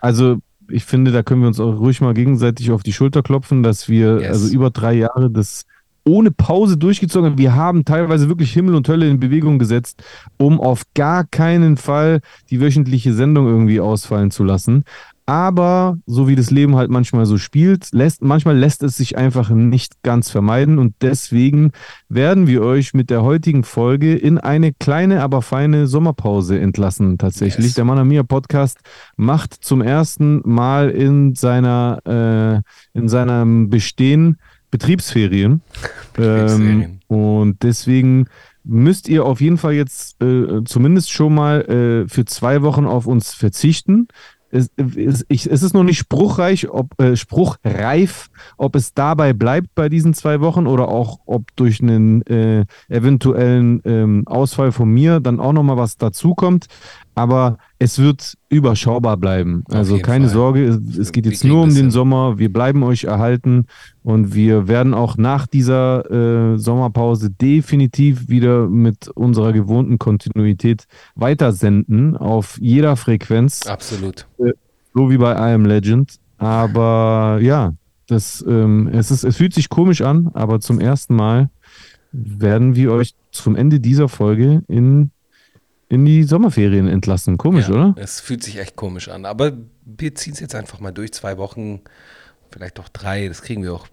[0.00, 0.38] Also
[0.70, 3.88] ich finde, da können wir uns auch ruhig mal gegenseitig auf die Schulter klopfen, dass
[3.88, 4.28] wir Yes.
[4.28, 5.64] also über drei Jahre das
[6.04, 7.38] ohne Pause durchgezogen haben.
[7.38, 10.02] Wir haben teilweise wirklich Himmel und Hölle in Bewegung gesetzt,
[10.38, 14.84] um auf gar keinen Fall die wöchentliche Sendung irgendwie ausfallen zu lassen.
[15.30, 19.50] Aber so wie das Leben halt manchmal so spielt, lässt, manchmal lässt es sich einfach
[19.50, 20.80] nicht ganz vermeiden.
[20.80, 21.70] Und deswegen
[22.08, 27.16] werden wir euch mit der heutigen Folge in eine kleine, aber feine Sommerpause entlassen.
[27.16, 27.66] Tatsächlich.
[27.66, 27.74] Yes.
[27.74, 28.80] Der Manamia Podcast
[29.16, 32.64] macht zum ersten Mal in seiner,
[32.94, 34.36] äh, in seinem Bestehen
[34.72, 35.60] Betriebsferien.
[36.14, 36.82] Betriebsferien.
[36.82, 38.26] Ähm, und deswegen
[38.64, 43.06] müsst ihr auf jeden Fall jetzt äh, zumindest schon mal äh, für zwei Wochen auf
[43.06, 44.08] uns verzichten.
[44.50, 49.74] Es, es, ich, es ist noch nicht spruchreich, ob, äh, spruchreif, ob es dabei bleibt
[49.74, 55.20] bei diesen zwei Wochen oder auch ob durch einen äh, eventuellen ähm, Ausfall von mir
[55.20, 56.66] dann auch nochmal was dazukommt.
[57.14, 59.64] Aber es wird überschaubar bleiben.
[59.70, 60.34] Also keine Fall.
[60.34, 61.90] Sorge, es, es geht jetzt nur um den hin.
[61.90, 62.38] Sommer.
[62.38, 63.66] Wir bleiben euch erhalten
[64.02, 70.84] und wir werden auch nach dieser äh, Sommerpause definitiv wieder mit unserer gewohnten Kontinuität
[71.14, 74.26] weitersenden auf jeder Frequenz, Absolut.
[74.94, 76.16] so wie bei I Am Legend.
[76.38, 77.74] Aber ja,
[78.06, 81.50] das, ähm, es, ist, es fühlt sich komisch an, aber zum ersten Mal
[82.12, 85.10] werden wir euch zum Ende dieser Folge in,
[85.90, 87.36] in die Sommerferien entlassen.
[87.36, 87.94] Komisch, ja, oder?
[87.96, 89.26] Es fühlt sich echt komisch an.
[89.26, 89.52] Aber
[89.84, 91.12] wir ziehen es jetzt einfach mal durch.
[91.12, 91.80] Zwei Wochen,
[92.50, 93.26] vielleicht auch drei.
[93.28, 93.88] Das kriegen wir auch.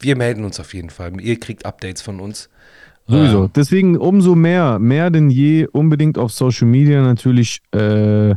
[0.00, 1.20] Wir melden uns auf jeden Fall.
[1.20, 2.48] Ihr kriegt Updates von uns.
[3.06, 3.44] Sowieso.
[3.44, 8.34] Ähm, Deswegen umso mehr, mehr denn je, unbedingt auf Social Media natürlich äh,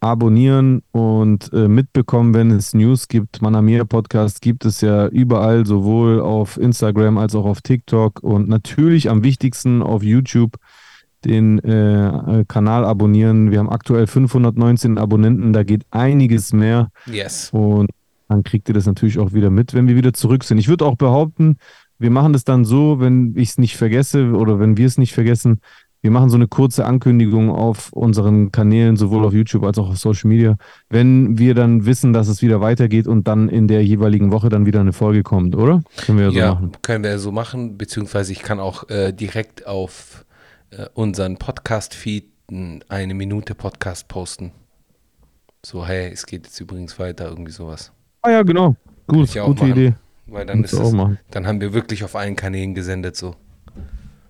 [0.00, 3.40] abonnieren und äh, mitbekommen, wenn es News gibt.
[3.40, 9.08] Manamir Podcast gibt es ja überall, sowohl auf Instagram als auch auf TikTok und natürlich
[9.08, 10.58] am wichtigsten auf YouTube
[11.24, 13.50] den äh, Kanal abonnieren.
[13.50, 16.88] Wir haben aktuell 519 Abonnenten, da geht einiges mehr.
[17.06, 17.50] yes.
[17.52, 17.90] Und
[18.28, 20.58] dann kriegt ihr das natürlich auch wieder mit, wenn wir wieder zurück sind.
[20.58, 21.56] Ich würde auch behaupten,
[21.98, 25.12] wir machen das dann so, wenn ich es nicht vergesse oder wenn wir es nicht
[25.12, 25.60] vergessen.
[26.02, 29.98] Wir machen so eine kurze Ankündigung auf unseren Kanälen, sowohl auf YouTube als auch auf
[29.98, 30.56] Social Media,
[30.88, 34.64] wenn wir dann wissen, dass es wieder weitergeht und dann in der jeweiligen Woche dann
[34.64, 35.82] wieder eine Folge kommt, oder?
[36.06, 36.72] Können wir ja so Ja, machen.
[36.80, 40.29] können wir so machen, beziehungsweise ich kann auch äh, direkt auf äh,
[40.94, 42.30] unseren Podcast-Feed
[42.88, 44.52] eine Minute Podcast posten.
[45.64, 47.92] So, hey, es geht jetzt übrigens weiter, irgendwie sowas.
[48.22, 48.76] Ah ja, genau.
[49.06, 49.70] Gut, gute machen.
[49.70, 49.94] Idee.
[50.26, 51.18] Weil dann Kannst ist es, machen.
[51.30, 53.34] dann haben wir wirklich auf allen Kanälen gesendet, so.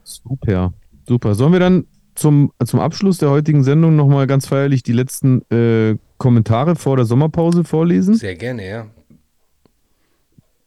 [0.03, 0.73] Super,
[1.07, 1.35] super.
[1.35, 5.99] Sollen wir dann zum, zum Abschluss der heutigen Sendung nochmal ganz feierlich die letzten äh,
[6.19, 8.15] Kommentare vor der Sommerpause vorlesen?
[8.15, 8.87] Sehr gerne, ja.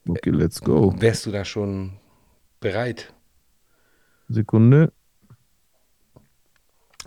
[0.08, 0.94] Okay, let's go.
[0.98, 1.94] Wärst du da schon
[2.60, 3.14] Bereit.
[4.30, 4.92] Sekunde.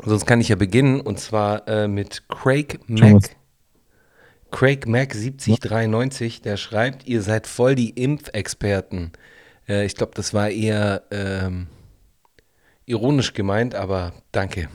[0.04, 3.14] Sonst kann ich ja beginnen und zwar äh, mit Craig Schon Mac.
[3.14, 3.30] was.
[4.50, 9.12] Craig Mac 7093, der schreibt, ihr seid voll die Impfexperten.
[9.68, 11.66] Äh, ich glaube, das war eher ähm,
[12.84, 14.68] ironisch gemeint, aber danke.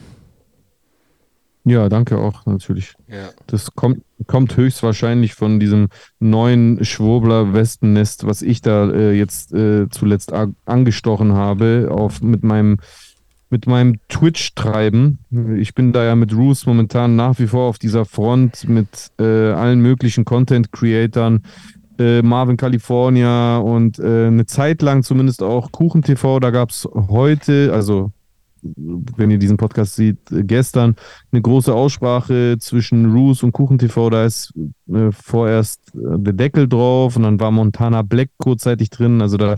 [1.63, 2.95] Ja, danke auch, natürlich.
[3.07, 3.29] Ja.
[3.45, 10.33] Das kommt, kommt höchstwahrscheinlich von diesem neuen Schwurbler-Westennest, was ich da äh, jetzt äh, zuletzt
[10.65, 12.77] angestochen habe, auf, mit meinem,
[13.51, 15.19] mit meinem Twitch-Treiben.
[15.57, 19.51] Ich bin da ja mit Roos momentan nach wie vor auf dieser Front mit äh,
[19.51, 21.43] allen möglichen Content-Creatern,
[21.99, 26.39] äh, Marvin California und äh, eine Zeit lang zumindest auch Kuchen TV.
[26.39, 28.11] Da gab es heute, also
[28.63, 30.95] wenn ihr diesen Podcast seht, gestern
[31.31, 34.09] eine große Aussprache zwischen Roos und Kuchen TV.
[34.09, 34.53] Da ist
[34.87, 39.21] äh, vorerst der Deckel drauf und dann war Montana Black kurzzeitig drin.
[39.21, 39.57] Also da,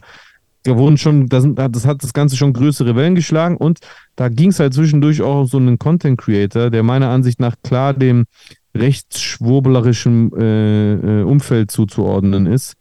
[0.63, 3.79] da wurden schon, da sind, das hat das Ganze schon größere Wellen geschlagen und
[4.15, 7.55] da ging es halt zwischendurch auch um so einen Content Creator, der meiner Ansicht nach
[7.63, 8.25] klar dem
[8.75, 12.73] rechtsschwurblerischen äh, äh, Umfeld zuzuordnen ist.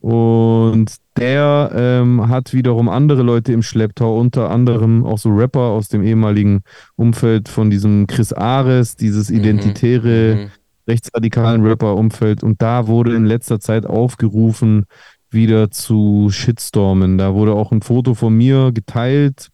[0.00, 5.88] Und der ähm, hat wiederum andere Leute im Schlepptau, unter anderem auch so Rapper aus
[5.88, 6.62] dem ehemaligen
[6.96, 10.50] Umfeld von diesem Chris Ares, dieses identitäre, Mhm.
[10.88, 12.42] rechtsradikalen Rapper-Umfeld.
[12.42, 14.86] Und da wurde in letzter Zeit aufgerufen,
[15.30, 17.18] wieder zu Shitstormen.
[17.18, 19.50] Da wurde auch ein Foto von mir geteilt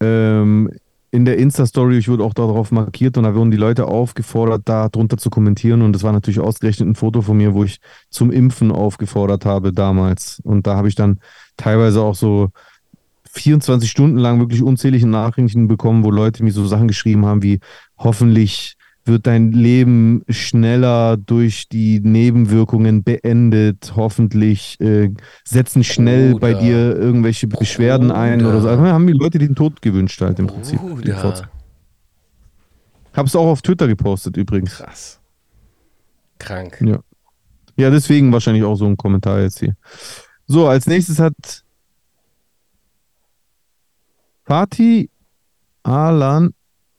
[0.00, 0.70] ähm,
[1.10, 1.96] in der Insta-Story.
[1.96, 5.82] Ich wurde auch darauf markiert und da wurden die Leute aufgefordert, da drunter zu kommentieren.
[5.82, 7.78] Und das war natürlich ausgerechnet ein Foto von mir, wo ich
[8.10, 10.40] zum Impfen aufgefordert habe damals.
[10.44, 11.20] Und da habe ich dann
[11.56, 12.50] teilweise auch so
[13.30, 17.60] 24 Stunden lang wirklich unzählige Nachrichten bekommen, wo Leute mir so Sachen geschrieben haben wie
[17.98, 18.76] hoffentlich
[19.06, 25.10] wird dein Leben schneller durch die Nebenwirkungen beendet, hoffentlich äh,
[25.44, 26.64] setzen schnell bei Bruder.
[26.64, 28.50] dir irgendwelche Beschwerden ein Bruder.
[28.50, 28.68] oder so.
[28.68, 30.80] Also haben die Leute den Tod gewünscht halt im Prinzip.
[33.14, 34.76] Hab's auch auf Twitter gepostet übrigens.
[34.76, 35.20] Krass.
[36.38, 36.78] Krank.
[36.84, 37.00] Ja.
[37.78, 39.76] Ja, deswegen wahrscheinlich auch so ein Kommentar jetzt hier.
[40.46, 41.64] So, als nächstes hat
[44.44, 45.10] Fatih
[45.82, 46.54] Alan,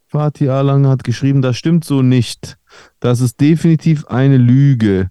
[0.09, 2.57] Fatih Alan hat geschrieben, das stimmt so nicht.
[3.01, 5.09] Das ist definitiv eine Lüge.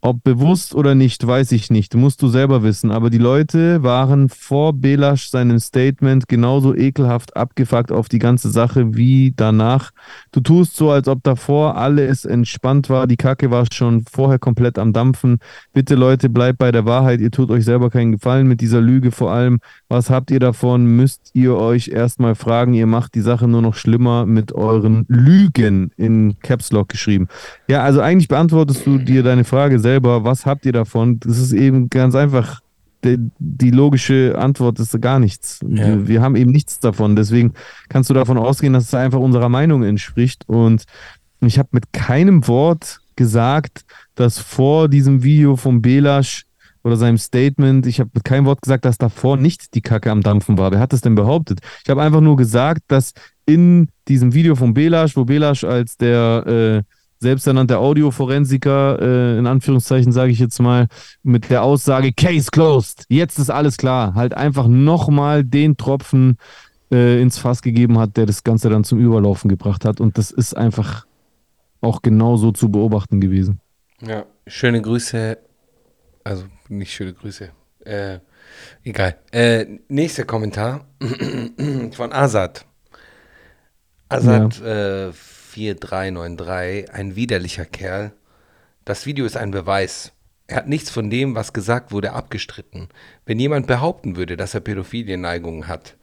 [0.00, 1.94] Ob bewusst oder nicht, weiß ich nicht.
[1.96, 2.92] Musst du selber wissen.
[2.92, 8.94] Aber die Leute waren vor Belasch seinem Statement genauso ekelhaft abgefuckt auf die ganze Sache
[8.94, 9.90] wie danach.
[10.30, 13.08] Du tust so, als ob davor alles entspannt war.
[13.08, 15.40] Die Kacke war schon vorher komplett am Dampfen.
[15.72, 17.20] Bitte Leute, bleibt bei der Wahrheit.
[17.20, 19.10] Ihr tut euch selber keinen Gefallen mit dieser Lüge.
[19.10, 19.58] Vor allem,
[19.88, 20.84] was habt ihr davon?
[20.84, 22.74] Müsst ihr euch erstmal fragen.
[22.74, 27.28] Ihr macht die Sache nur noch schlimmer mit euren Lügen in Caps Lock geschrieben.
[27.68, 30.24] Ja, also eigentlich beantwortest du dir deine Frage selber.
[30.24, 31.20] Was habt ihr davon?
[31.20, 32.60] Das ist eben ganz einfach.
[33.04, 35.60] Die, die logische Antwort ist gar nichts.
[35.62, 35.86] Ja.
[35.86, 37.16] Wir, wir haben eben nichts davon.
[37.16, 37.54] Deswegen
[37.88, 40.42] kannst du davon ausgehen, dass es einfach unserer Meinung entspricht.
[40.48, 40.84] Und
[41.40, 43.84] ich habe mit keinem Wort gesagt,
[44.16, 46.47] dass vor diesem Video von Belasch
[46.88, 50.22] oder seinem Statement, ich habe mit keinem Wort gesagt, dass davor nicht die Kacke am
[50.22, 50.72] Dampfen war.
[50.72, 51.60] Wer hat das denn behauptet?
[51.84, 53.12] Ich habe einfach nur gesagt, dass
[53.46, 56.82] in diesem Video von Belasch, wo Belasch als der äh,
[57.20, 60.86] selbsternannte Audioforensiker, äh, in Anführungszeichen sage ich jetzt mal,
[61.22, 66.38] mit der Aussage Case closed, jetzt ist alles klar, halt einfach nochmal den Tropfen
[66.90, 70.00] äh, ins Fass gegeben hat, der das Ganze dann zum Überlaufen gebracht hat.
[70.00, 71.06] Und das ist einfach
[71.82, 73.60] auch genauso zu beobachten gewesen.
[74.00, 75.38] Ja, schöne Grüße.
[76.24, 77.50] Also nicht schöne Grüße.
[77.84, 78.18] Äh,
[78.84, 79.16] egal.
[79.32, 80.86] Äh, nächster Kommentar
[81.92, 82.66] von Azad.
[84.08, 88.12] Azad äh, 4393, ein widerlicher Kerl.
[88.84, 90.12] Das Video ist ein Beweis.
[90.46, 92.88] Er hat nichts von dem, was gesagt wurde, abgestritten.
[93.26, 95.96] Wenn jemand behaupten würde, dass er Pädophilienneigungen hat,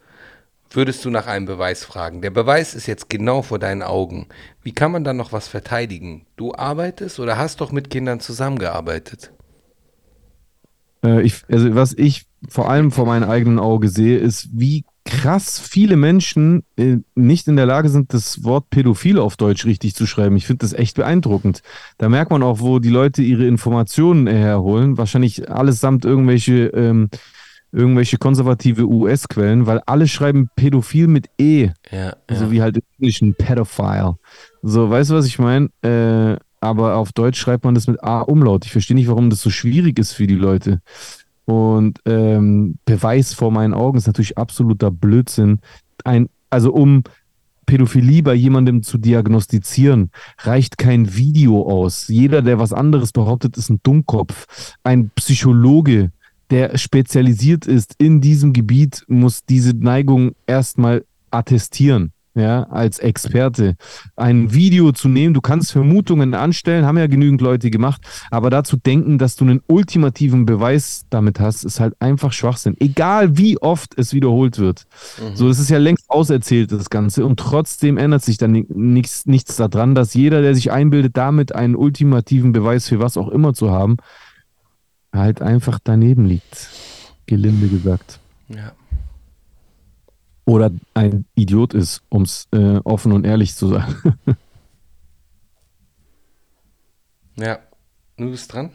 [0.70, 2.22] würdest du nach einem Beweis fragen.
[2.22, 4.28] Der Beweis ist jetzt genau vor deinen Augen.
[4.62, 6.26] Wie kann man dann noch was verteidigen?
[6.36, 9.32] Du arbeitest oder hast doch mit Kindern zusammengearbeitet?
[11.06, 15.60] Äh, ich, also was ich vor allem vor meinem eigenen Auge sehe, ist, wie krass
[15.60, 20.06] viele Menschen äh, nicht in der Lage sind, das Wort Pädophil auf Deutsch richtig zu
[20.06, 20.36] schreiben.
[20.36, 21.62] Ich finde das echt beeindruckend.
[21.98, 24.98] Da merkt man auch, wo die Leute ihre Informationen herholen.
[24.98, 27.08] Wahrscheinlich allesamt irgendwelche, ähm,
[27.70, 31.70] irgendwelche konservative US-Quellen, weil alle schreiben Pädophil mit E.
[31.90, 34.16] Ja, So wie halt im Englischen Pedophile.
[34.62, 35.68] So, weißt du, was ich meine?
[35.82, 36.36] Äh,
[36.66, 38.64] aber auf Deutsch schreibt man das mit A-Umlaut.
[38.64, 40.80] Ich verstehe nicht, warum das so schwierig ist für die Leute.
[41.44, 45.60] Und ähm, Beweis vor meinen Augen ist natürlich absoluter Blödsinn.
[46.04, 47.04] Ein, also um
[47.66, 52.08] Pädophilie bei jemandem zu diagnostizieren, reicht kein Video aus.
[52.08, 54.74] Jeder, der was anderes behauptet, ist ein Dummkopf.
[54.82, 56.10] Ein Psychologe
[56.50, 63.76] der spezialisiert ist in diesem Gebiet, muss diese Neigung erstmal attestieren ja, als Experte
[64.14, 65.32] ein Video zu nehmen.
[65.32, 69.62] Du kannst Vermutungen anstellen, haben ja genügend Leute gemacht, aber dazu denken, dass du einen
[69.66, 72.76] ultimativen Beweis damit hast, ist halt einfach Schwachsinn.
[72.78, 74.86] Egal wie oft es wiederholt wird.
[75.18, 75.34] Mhm.
[75.34, 79.56] So, es ist ja längst auserzählt, das Ganze, und trotzdem ändert sich dann nichts, nichts
[79.56, 83.70] daran, dass jeder, der sich einbildet, damit einen ultimativen Beweis für was auch immer zu
[83.70, 83.96] haben,
[85.10, 86.68] halt einfach daneben liegt.
[87.24, 88.20] Gelinde gesagt.
[88.48, 88.72] Ja
[90.46, 93.96] oder ein Idiot ist, um es äh, offen und ehrlich zu sagen.
[97.36, 97.58] ja,
[98.16, 98.70] du bist dran.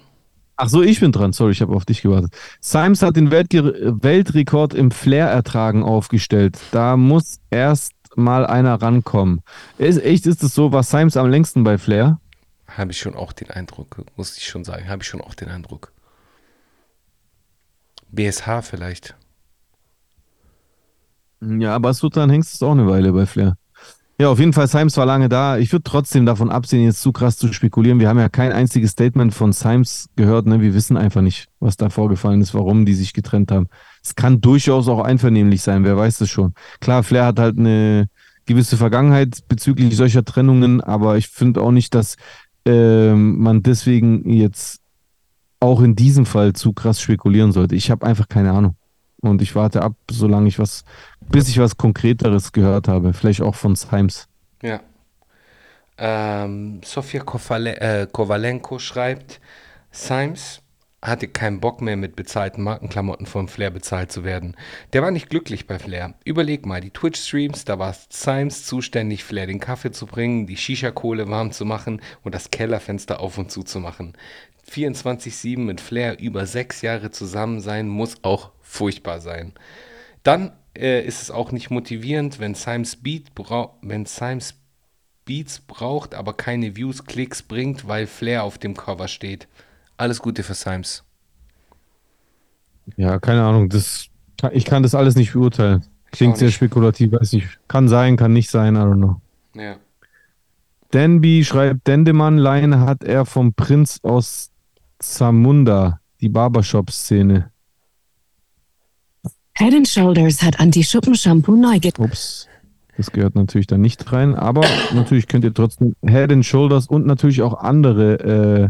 [0.57, 1.34] Ach so, ich bin dran.
[1.34, 2.36] Sorry, ich habe auf dich gewartet.
[2.59, 6.59] Symes hat den Weltge Weltrekord im Flair-Ertragen aufgestellt.
[6.72, 9.41] Da muss erst mal einer rankommen.
[9.78, 12.19] Ist, echt ist es so, war Symes am längsten bei Flair?
[12.67, 14.88] Habe ich schon auch den Eindruck, muss ich schon sagen.
[14.88, 15.93] Habe ich schon auch den Eindruck.
[18.11, 19.15] BSH vielleicht.
[21.42, 23.58] Ja, aber Sultan Hengst ist auch eine Weile bei Flair.
[24.22, 25.58] Ja, auf jeden Fall, Symes war lange da.
[25.58, 28.00] Ich würde trotzdem davon absehen, jetzt zu krass zu spekulieren.
[28.00, 30.46] Wir haben ja kein einziges Statement von Symes gehört.
[30.46, 30.62] Ne?
[30.62, 33.68] Wir wissen einfach nicht, was da vorgefallen ist, warum die sich getrennt haben.
[34.04, 36.54] Es kann durchaus auch einvernehmlich sein, wer weiß das schon.
[36.82, 38.10] Klar, Flair hat halt eine
[38.46, 42.16] gewisse Vergangenheit bezüglich solcher Trennungen, aber ich finde auch nicht, dass
[42.68, 44.82] äh, man deswegen jetzt
[45.60, 47.74] auch in diesem Fall zu krass spekulieren sollte.
[47.74, 48.76] Ich habe einfach keine Ahnung.
[49.22, 50.84] Und ich warte ab, solange ich was,
[51.32, 53.13] bis ich was Konkreteres gehört habe.
[53.13, 54.27] Vielleicht auch von Symes.
[54.61, 54.82] Ja.
[55.97, 59.39] Ähm, Sofia Kovale äh, Kovalenko schreibt,
[59.91, 60.61] Symes
[61.01, 64.55] hatte keinen Bock mehr mit bezahlten Markenklamotten von Flair bezahlt zu werden.
[64.93, 66.13] Der war nicht glücklich bei Flair.
[66.23, 71.27] Überleg mal, die Twitch-Streams, da war Symes zuständig, Flair den Kaffee zu bringen, die Shisha-Kohle
[71.27, 74.13] warm zu machen und das Kellerfenster auf und zu zu machen.
[74.71, 79.53] 24-7 mit Flair über sechs Jahre zusammen sein, muss auch furchtbar sein.
[80.23, 83.32] Dann äh, ist es auch nicht motivierend, wenn Symes, Beat
[83.82, 84.55] wenn Symes
[85.26, 89.47] Beats braucht, aber keine Views, Klicks bringt, weil Flair auf dem Cover steht.
[89.97, 91.03] Alles Gute für Symes.
[92.97, 93.69] Ja, keine Ahnung.
[93.69, 94.07] Das,
[94.51, 95.86] ich kann das alles nicht beurteilen.
[96.11, 97.47] Klingt sehr spekulativ, weiß nicht.
[97.67, 99.22] Kann sein, kann nicht sein, I don't know.
[99.53, 99.78] Ja.
[100.93, 104.51] Denby schreibt, Dendemann Line hat er vom Prinz aus
[104.99, 107.51] Zamunda, die Barbershop-Szene.
[109.54, 112.47] Head and Shoulders hat Anti-Schuppen-Shampoo neu Ups,
[112.97, 114.62] das gehört natürlich da nicht rein, aber
[114.93, 118.70] natürlich könnt ihr trotzdem Head and Shoulders und natürlich auch andere äh,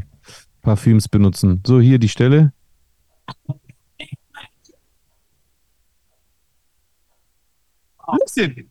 [0.62, 1.62] Parfüms benutzen.
[1.66, 2.54] So, hier die Stelle.
[8.20, 8.70] Listen,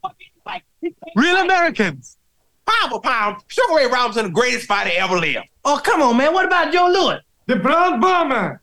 [1.16, 2.18] real Americans.
[2.64, 5.48] Pound for pound, Sugar Ray Robinson, the greatest fighter ever lived.
[5.64, 6.32] Oh, come on, man.
[6.32, 7.20] What about Joe Louis?
[7.46, 8.60] The Brown Bomber.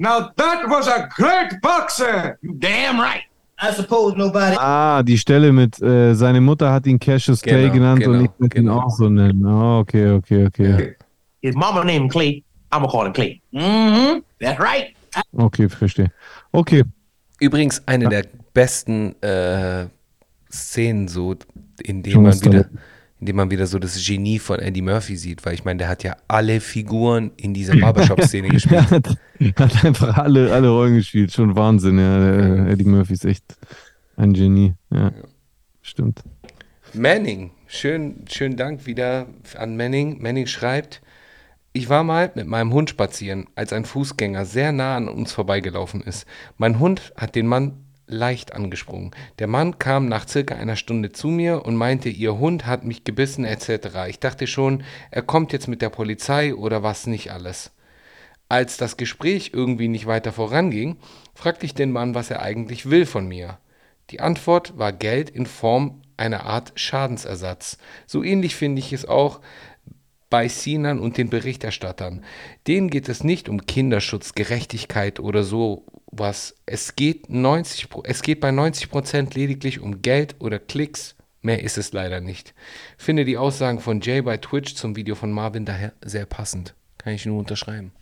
[0.00, 2.38] Now that was a great boxer.
[2.40, 3.24] You damn right.
[3.58, 4.56] I suppose nobody.
[4.58, 8.24] Ah, die Stelle mit, äh, seine Mutter hat ihn Cassius Clay genau, genannt genau, und
[8.24, 8.72] ich würde genau.
[8.72, 9.44] ihn auch so nennen.
[9.44, 10.96] Oh, okay, okay, okay.
[11.42, 12.42] His mama named Clay.
[12.72, 13.42] I'm gonna call him Clay.
[13.52, 14.20] Mm-hmm.
[14.40, 14.94] That's right.
[15.36, 16.10] Okay, verstehe.
[16.52, 16.82] Okay.
[17.38, 18.24] Übrigens eine der
[18.54, 19.86] besten äh,
[20.50, 21.36] Szenen so,
[21.82, 22.70] in denen man wieder
[23.20, 26.02] indem man wieder so das Genie von Eddie Murphy sieht, weil ich meine, der hat
[26.02, 28.80] ja alle Figuren in dieser Barbershop-Szene gespielt.
[28.80, 29.18] er hat,
[29.58, 32.18] hat, einfach alle, alle Rollen gespielt, schon Wahnsinn, ja.
[32.18, 33.44] Der, Eddie Murphy ist echt
[34.16, 35.08] ein Genie, ja.
[35.08, 35.12] ja.
[35.82, 36.22] Stimmt.
[36.94, 40.20] Manning, schön, schönen Dank wieder an Manning.
[40.20, 41.02] Manning schreibt,
[41.72, 46.00] ich war mal mit meinem Hund spazieren, als ein Fußgänger sehr nah an uns vorbeigelaufen
[46.00, 46.26] ist.
[46.56, 49.12] Mein Hund hat den Mann leicht angesprungen.
[49.38, 53.04] Der Mann kam nach circa einer Stunde zu mir und meinte, ihr Hund hat mich
[53.04, 54.08] gebissen etc.
[54.08, 57.70] Ich dachte schon, er kommt jetzt mit der Polizei oder was nicht alles.
[58.48, 60.96] Als das Gespräch irgendwie nicht weiter voranging,
[61.34, 63.58] fragte ich den Mann, was er eigentlich will von mir.
[64.10, 67.78] Die Antwort war Geld in Form einer Art Schadensersatz.
[68.06, 69.40] So ähnlich finde ich es auch
[70.30, 72.22] bei Sinan und den Berichterstattern.
[72.66, 76.54] Denen geht es nicht um Kinderschutz, Gerechtigkeit oder so was.
[76.66, 81.16] Es geht, 90, es geht bei 90 Prozent lediglich um Geld oder Klicks.
[81.42, 82.54] Mehr ist es leider nicht.
[82.98, 86.74] Finde die Aussagen von Jay bei Twitch zum Video von Marvin daher sehr passend.
[86.98, 87.92] Kann ich nur unterschreiben.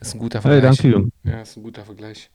[0.00, 0.62] Ist ein guter Vergleich.
[0.62, 1.12] Hey, danke, Jungs.
[1.24, 2.30] Ja, ist ein guter Vergleich.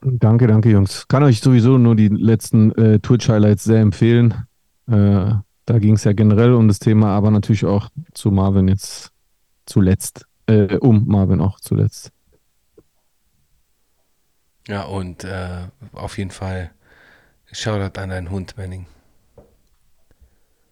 [0.00, 1.08] Danke, danke, Jungs.
[1.08, 4.46] Kann euch sowieso nur die letzten äh, Twitch-Highlights sehr empfehlen.
[4.88, 5.32] Äh,
[5.68, 9.12] da ging es ja generell um das Thema, aber natürlich auch zu Marvin jetzt
[9.66, 10.26] zuletzt.
[10.46, 12.10] Äh, um Marvin auch zuletzt.
[14.66, 16.70] Ja, und äh, auf jeden Fall
[17.52, 18.86] Shoutout an deinen Hund, Manning.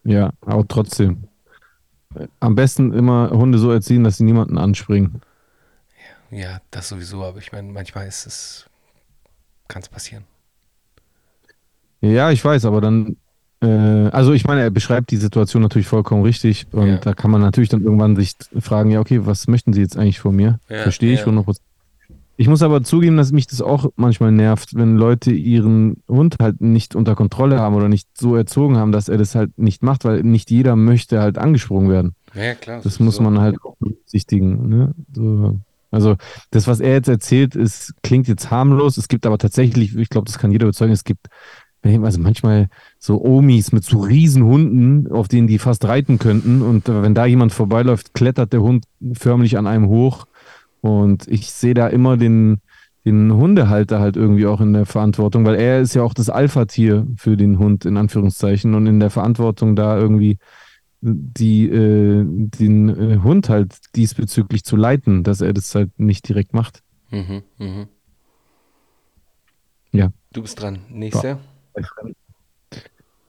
[0.05, 1.29] Ja, aber trotzdem.
[2.41, 5.21] Am besten immer Hunde so erziehen, dass sie niemanden anspringen.
[6.31, 8.71] ja, das sowieso, aber ich meine, manchmal ist es,
[9.69, 10.25] kann es passieren.
[12.01, 13.17] Ja, ich weiß, aber dann,
[13.61, 16.97] also ich meine, er beschreibt die Situation natürlich vollkommen richtig und Ja.
[16.99, 20.21] da kann man natürlich dann irgendwann sich fragen, ja, okay, was möchten Sie jetzt eigentlich
[20.21, 20.61] von mir?
[20.69, 21.27] Ja, Verstehe ich ja.
[21.27, 21.57] 100%.
[22.39, 26.61] Ich muss aber zugeben, dass mich das auch manchmal nervt, wenn Leute ihren Hund halt
[26.61, 30.05] nicht unter Kontrolle haben oder nicht so erzogen haben, dass er das halt nicht macht,
[30.05, 32.15] weil nicht jeder möchte halt angesprungen werden.
[32.35, 32.83] Ja, klar.
[32.85, 34.69] Das muss man halt auch berücksichtigen.
[34.69, 34.95] Ne?
[35.15, 35.59] So.
[35.91, 36.17] Also
[36.51, 38.99] das, was er jetzt erzählt, ist, klingt jetzt harmlos.
[38.99, 41.29] Es gibt aber tatsächlich, ich glaube, das kann jeder überzeugen, es gibt
[42.05, 42.69] also manchmal
[42.99, 46.63] so Omis mit so riesen Hunden, auf denen die fast reiten könnten.
[46.63, 50.27] Und äh, wenn da jemand vorbeiläuft, klettert der Hund förmlich an einem hoch.
[50.81, 52.59] Und ich sehe da immer den,
[53.05, 57.07] den Hundehalter halt irgendwie auch in der Verantwortung, weil er ist ja auch das Alpha-Tier
[57.17, 60.39] für den Hund, in Anführungszeichen, und in der Verantwortung da irgendwie
[61.01, 66.53] die, äh, den äh, Hund halt diesbezüglich zu leiten, dass er das halt nicht direkt
[66.53, 66.83] macht.
[67.11, 67.87] Mhm, mhm.
[69.93, 70.13] Ja.
[70.33, 70.81] Du bist dran.
[70.91, 71.39] Nächster.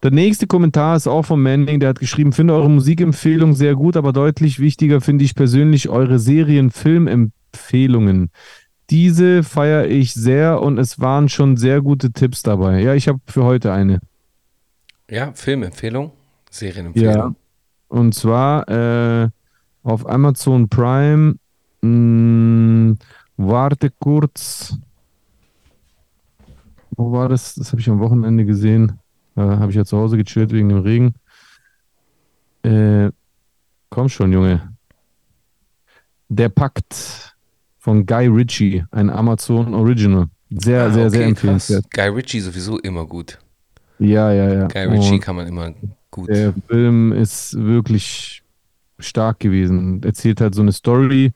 [0.04, 3.98] Der nächste Kommentar ist auch von Manning, der hat geschrieben, finde eure Musikempfehlung sehr gut,
[3.98, 8.30] aber deutlich wichtiger finde ich persönlich eure Serien-Filmempfehlungen.
[8.90, 12.82] Diese feiere ich sehr und es waren schon sehr gute Tipps dabei.
[12.82, 14.00] Ja, ich habe für heute eine.
[15.10, 16.12] Ja, Filmempfehlung,
[16.50, 17.36] Serienempfehlung.
[17.90, 19.30] Und zwar äh,
[19.84, 21.36] auf Amazon Prime.
[21.82, 22.96] Mh,
[23.38, 24.78] warte kurz.
[26.96, 27.56] Wo war das?
[27.56, 29.00] Das habe ich am Wochenende gesehen.
[29.36, 31.14] Da habe ich ja zu Hause gechillt wegen dem Regen.
[32.64, 33.12] Äh,
[33.90, 34.74] komm schon, Junge.
[36.30, 37.36] Der Pakt
[37.78, 40.28] von Guy Ritchie, ein Amazon Original.
[40.50, 41.90] Sehr, Ah, sehr, sehr okay, empfehlenswert.
[41.92, 42.06] krass.
[42.08, 43.38] Guy Ritchie sowieso immer gut.
[44.00, 44.68] Ja, ja, ja.
[44.68, 45.74] Guy Ritchie Und kann man immer
[46.12, 46.30] gut.
[46.30, 48.44] Der Film ist wirklich
[49.00, 50.02] stark gewesen.
[50.04, 51.32] Erzählt halt so eine Story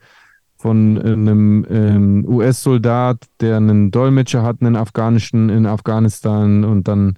[0.62, 7.18] von einem ähm, US-Soldat, der einen Dolmetscher hat, einen afghanischen in Afghanistan und dann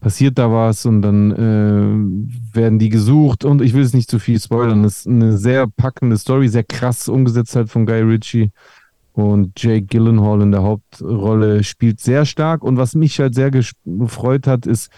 [0.00, 4.20] passiert da was und dann äh, werden die gesucht und ich will es nicht zu
[4.20, 4.84] viel spoilern.
[4.84, 8.52] Das ist eine sehr packende Story, sehr krass umgesetzt halt von Guy Ritchie
[9.14, 14.46] und Jake Gyllenhaal in der Hauptrolle spielt sehr stark und was mich halt sehr gefreut
[14.46, 14.92] hat, ist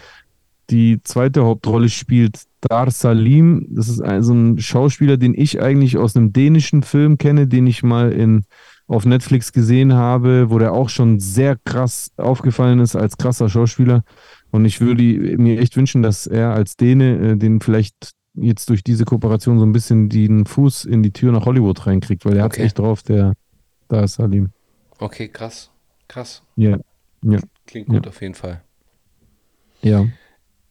[0.69, 3.67] die zweite Hauptrolle spielt Dar Salim.
[3.71, 7.65] Das ist ein, so ein Schauspieler, den ich eigentlich aus einem dänischen Film kenne, den
[7.67, 8.43] ich mal in,
[8.87, 14.03] auf Netflix gesehen habe, wo der auch schon sehr krass aufgefallen ist als krasser Schauspieler.
[14.51, 15.03] Und ich würde
[15.37, 19.65] mir echt wünschen, dass er als Däne äh, den vielleicht jetzt durch diese Kooperation so
[19.65, 22.63] ein bisschen den Fuß in die Tür nach Hollywood reinkriegt, weil er hat Okay.
[22.63, 23.33] echt drauf, der
[23.87, 24.49] Dar Salim.
[24.99, 25.71] Okay, krass.
[26.07, 26.43] Krass.
[26.55, 26.77] Ja,
[27.23, 28.61] ja, Klingt gut auf jeden Fall.
[29.81, 30.05] ja.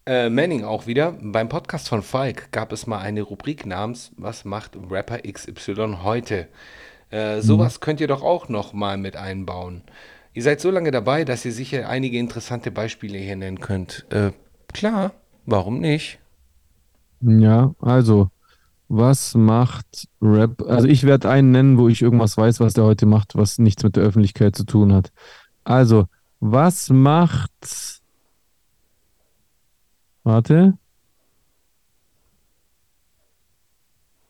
[0.09, 1.19] Äh, Manning auch wieder.
[1.21, 6.49] Beim Podcast von Falk gab es mal eine Rubrik namens Was macht Rapper XY heute?
[7.11, 9.83] Äh, sowas könnt ihr doch auch noch mal mit einbauen.
[10.33, 14.07] Ihr seid so lange dabei, dass ihr sicher einige interessante Beispiele hier nennen könnt.
[14.09, 14.31] Äh,
[14.73, 15.13] klar,
[15.45, 16.21] warum nicht?
[17.21, 18.31] Ja, also,
[18.89, 20.63] was macht Rap?
[20.63, 23.83] Also, ich werde einen nennen, wo ich irgendwas weiß, was der heute macht, was nichts
[23.83, 25.13] mit der Öffentlichkeit zu tun hat.
[25.65, 26.07] Also,
[26.41, 27.98] was macht.
[30.29, 30.77] Warte.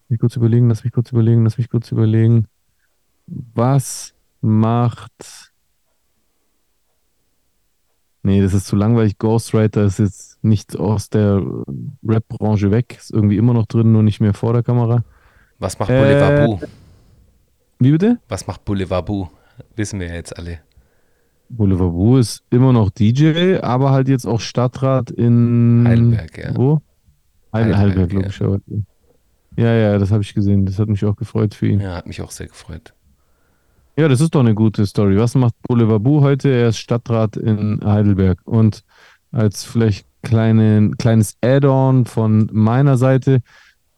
[0.02, 2.46] Lass mich kurz überlegen, lass mich kurz überlegen, lass mich kurz überlegen.
[3.26, 5.52] Was macht.
[8.22, 9.18] Nee, das ist zu langweilig.
[9.18, 11.42] Ghostwriter ist jetzt nicht aus der
[12.06, 12.96] Rap-Branche weg.
[12.96, 15.02] Ist irgendwie immer noch drin, nur nicht mehr vor der Kamera.
[15.58, 16.66] Was macht Äh, Boulevard Boo?
[17.80, 18.20] Wie bitte?
[18.28, 19.28] Was macht Boulevard Boo?
[19.74, 20.60] Wissen wir ja jetzt alle.
[21.48, 26.56] Boulevard Boo ist immer noch DJ, aber halt jetzt auch Stadtrat in Heidelberg, ja.
[26.56, 26.80] Wo?
[27.52, 28.18] Heidel, Heidelberg, Heidelberg, ja.
[28.18, 28.84] logischerweise.
[29.56, 30.66] Ja, ja, das habe ich gesehen.
[30.66, 31.80] Das hat mich auch gefreut für ihn.
[31.80, 32.94] Ja, hat mich auch sehr gefreut.
[33.96, 35.16] Ja, das ist doch eine gute Story.
[35.18, 36.48] Was macht Boulevard Boo heute?
[36.48, 38.38] Er ist Stadtrat in Heidelberg.
[38.44, 38.84] Und
[39.32, 43.40] als vielleicht kleine, kleines Add-on von meiner Seite,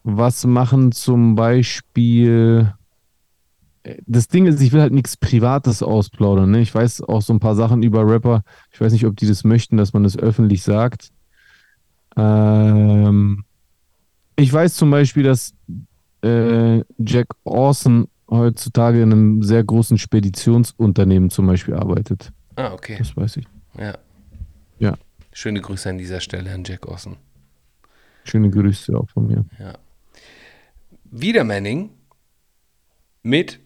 [0.03, 2.73] was machen zum Beispiel.
[4.07, 6.51] Das Ding ist, ich will halt nichts Privates ausplaudern.
[6.51, 6.61] Ne?
[6.61, 8.43] Ich weiß auch so ein paar Sachen über Rapper.
[8.73, 11.11] Ich weiß nicht, ob die das möchten, dass man das öffentlich sagt.
[12.17, 13.45] Ähm,
[14.37, 15.55] ich weiß zum Beispiel, dass
[16.23, 22.33] äh, Jack Orson heutzutage in einem sehr großen Speditionsunternehmen zum Beispiel arbeitet.
[22.57, 22.97] Ah, okay.
[22.99, 23.47] Das weiß ich.
[23.79, 23.97] Ja.
[24.79, 24.95] Ja.
[25.33, 27.17] Schöne Grüße an dieser Stelle an Jack Orson.
[28.25, 29.45] Schöne Grüße auch von mir.
[29.59, 29.75] Ja.
[31.11, 31.91] Wieder Manning
[33.23, 33.61] mit.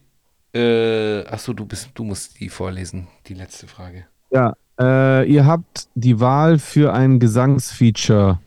[0.55, 4.05] Äh, achso, du bist, du musst die vorlesen, die letzte Frage.
[4.31, 8.39] Ja, äh, ihr habt die Wahl für ein Gesangsfeature.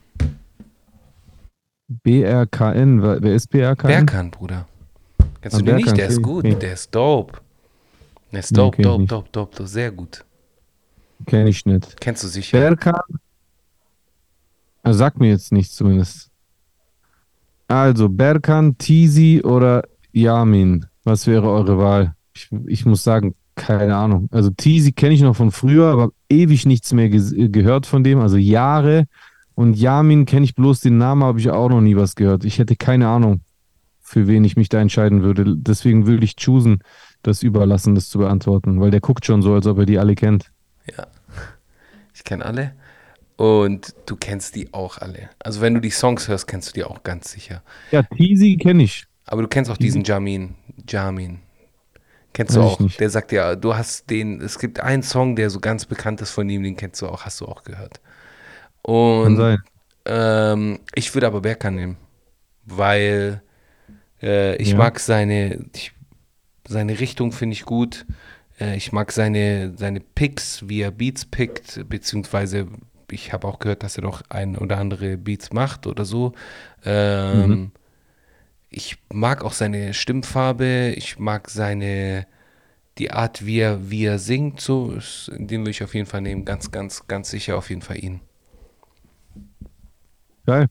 [1.89, 3.87] BRKN, wer ist BRKN?
[3.89, 4.67] Berkan, Bruder.
[5.41, 5.97] Kennst Ah, du den nicht?
[5.97, 6.55] Der ist gut, okay.
[6.57, 7.41] der ist dope.
[8.31, 9.13] Ne, ist Nee, dope, kenn ich dope, nicht.
[9.13, 10.25] dope, dope, dope, sehr gut.
[11.27, 12.01] Kenne ich nicht.
[12.01, 12.59] Kennst du sicher?
[12.59, 13.01] Berkan.
[14.83, 16.31] Also sag mir jetzt nichts zumindest.
[17.69, 19.83] Also, Berkan, Tizi oder
[20.13, 20.87] Yamin?
[21.09, 22.15] Was wäre eure Wahl?
[22.35, 24.29] Ich, ich muss sagen, keine Ahnung.
[24.31, 28.05] Also Tizi kenne ich noch von früher, aber ewig nichts mehr ges- äh, gehört von
[28.05, 29.07] dem, also Jahre.
[29.55, 32.45] Und Yamin kenne ich bloß den Namen, habe ich auch noch nie was gehört.
[32.45, 33.41] Ich hätte keine Ahnung,
[34.01, 35.57] für wen ich mich da entscheiden würde.
[35.57, 36.83] Deswegen würde ich choosen,
[37.23, 40.15] das überlassen, das zu beantworten, weil der guckt schon so, als ob er die alle
[40.15, 40.53] kennt.
[40.95, 41.07] Ja.
[42.15, 42.73] Ich kenne alle.
[43.37, 45.31] Und du kennst die auch alle.
[45.39, 47.63] Also wenn du die Songs hörst, kennst du die auch ganz sicher.
[47.93, 49.07] Ja, Tizi kenne ich.
[49.25, 50.55] Aber du kennst auch diesen Jamin.
[50.89, 51.41] Jamin.
[52.35, 52.83] Kennst du auch.
[52.99, 56.31] Der sagt ja, du hast den, es gibt einen Song, der so ganz bekannt ist
[56.31, 58.01] von ihm, den kennst du auch, hast du auch gehört.
[59.21, 59.59] Kann Und sein.
[60.07, 61.97] ähm, ich würde aber Berkan nehmen,
[62.67, 63.43] weil
[64.23, 64.79] äh, ich Ja.
[64.79, 65.93] mag seine, ich,
[66.69, 68.07] seine Richtung finde ich gut.
[68.61, 72.69] Äh, ich mag seine, seine Picks, wie er Beats pickt, beziehungsweise
[73.11, 76.33] ich habe auch gehört, dass er doch ein oder andere Beats macht oder so.
[76.85, 77.73] Ähm, Mhm.
[78.71, 82.27] Ich mag auch seine Stimmfarbe, ich mag seine,
[82.99, 84.99] die Art, wie er, wie er singt, so,
[85.29, 88.21] den will ich auf jeden Fall nehmen, ganz, ganz, ganz sicher auf jeden Fall ihn.
[90.45, 90.69] Geil.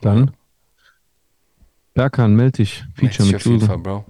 [0.00, 0.32] Dann.
[1.94, 2.84] Berkan, meld dich.
[2.94, 3.60] Feature ich mit auf jeden.
[3.60, 4.04] Fall, Bro.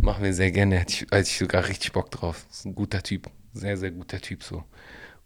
[0.00, 0.76] Machen wir sehr gerne.
[0.78, 2.46] Hätte ich, ich sogar richtig Bock drauf.
[2.50, 3.28] Ist ein guter Typ.
[3.52, 4.64] Sehr, sehr guter Typ so.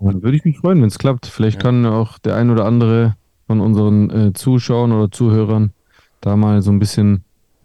[0.01, 1.27] Dann würde ich mich freuen, wenn es klappt.
[1.27, 3.17] Vielleicht kann auch der ein oder andere
[3.47, 5.73] von unseren äh, Zuschauern oder Zuhörern
[6.21, 7.24] da mal so ein bisschen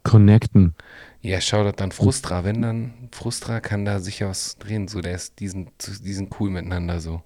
[0.10, 0.74] connecten.
[1.22, 2.44] Ja, Shoutout an Frustra.
[2.44, 4.88] Wenn dann, Frustra kann da sicher was drehen.
[4.88, 5.70] So, der ist diesen,
[6.04, 7.22] die sind cool miteinander so.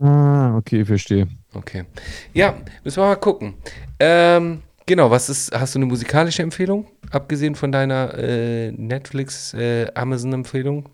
[0.00, 1.28] Ah, okay, verstehe.
[1.54, 1.84] Okay.
[2.32, 3.54] Ja, müssen wir mal gucken.
[4.00, 6.88] Ähm, genau, was ist, hast du eine musikalische Empfehlung?
[7.12, 10.88] Abgesehen von deiner äh, Netflix, äh, Amazon-Empfehlung?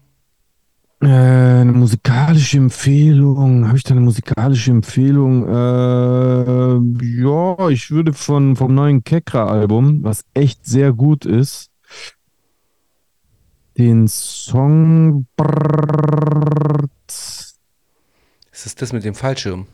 [1.01, 3.69] Äh, eine musikalische Empfehlung.
[3.69, 5.47] Habe ich da eine musikalische Empfehlung?
[5.47, 11.71] Äh, ja, ich würde von, vom neuen Kekra-Album, was echt sehr gut ist,
[13.77, 15.27] den Song.
[17.09, 19.67] Ist das das mit dem Fallschirm?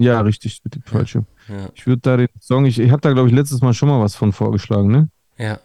[0.00, 1.26] Ja, richtig, mit dem Falschen.
[1.48, 1.68] Ja.
[1.74, 4.00] Ich würde da den Song, ich, ich habe da, glaube ich, letztes Mal schon mal
[4.00, 5.10] was von vorgeschlagen, ne?
[5.36, 5.60] Ja.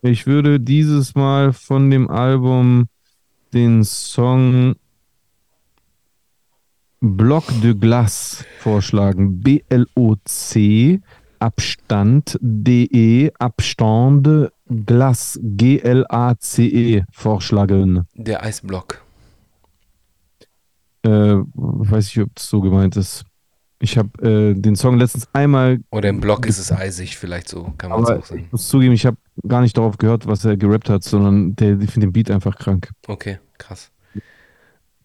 [0.00, 2.86] Ich würde dieses Mal von dem Album
[3.52, 4.76] den Song
[7.00, 9.40] Bloc de Glace vorschlagen.
[9.40, 11.00] B-L-O-C
[11.38, 18.06] Abstand D-E Abstand Glace G-L-A-C-E vorschlagen.
[18.14, 19.02] Der Eisblock.
[21.02, 23.24] Äh, weiß ich, ob das so gemeint ist.
[23.82, 27.74] Ich habe äh, den Song letztens einmal Oder im Block ist es eisig, vielleicht so,
[27.78, 28.44] kann man es auch sagen.
[28.46, 29.16] ich muss zugeben, ich habe
[29.48, 32.56] gar nicht darauf gehört, was er gerappt hat, sondern der, ich finde den Beat einfach
[32.56, 32.92] krank.
[33.08, 33.90] Okay, krass.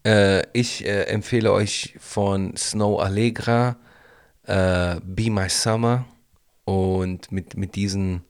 [0.06, 3.78] Äh, ich äh, empfehle euch von Snow Allegra
[4.44, 6.04] äh, Be My Summer
[6.64, 8.22] und mit, mit, diesen,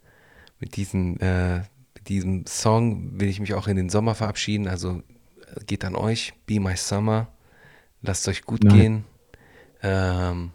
[0.61, 1.59] mit, diesen, äh,
[1.95, 4.67] mit diesem Song will ich mich auch in den Sommer verabschieden.
[4.67, 5.03] Also
[5.55, 7.29] äh, geht an euch, Be My Summer.
[8.01, 8.73] Lasst euch gut Nice.
[8.73, 9.05] gehen.
[9.83, 10.53] Ähm,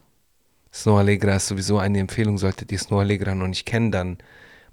[0.74, 2.38] Snow Allegra ist sowieso eine Empfehlung.
[2.38, 4.18] Solltet ihr Snow Allegra noch nicht kennen, dann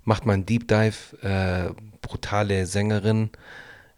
[0.05, 1.17] macht mal einen Deep Dive.
[1.23, 3.31] Äh, brutale Sängerin.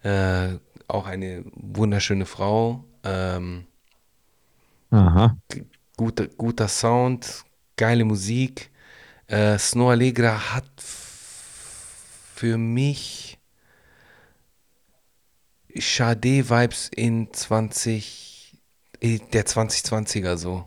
[0.03, 0.55] Äh,
[0.87, 2.83] auch eine wunderschöne Frau.
[3.03, 3.65] Ähm,
[4.91, 5.37] Aha.
[5.97, 7.45] guter, guter Sound,
[7.77, 8.69] geile Musik.
[9.27, 10.69] Äh, Snow Allegra hat
[12.35, 13.39] für mich
[15.75, 18.32] Sade-Vibes in 20, äh,
[19.03, 20.65] der 2020er so.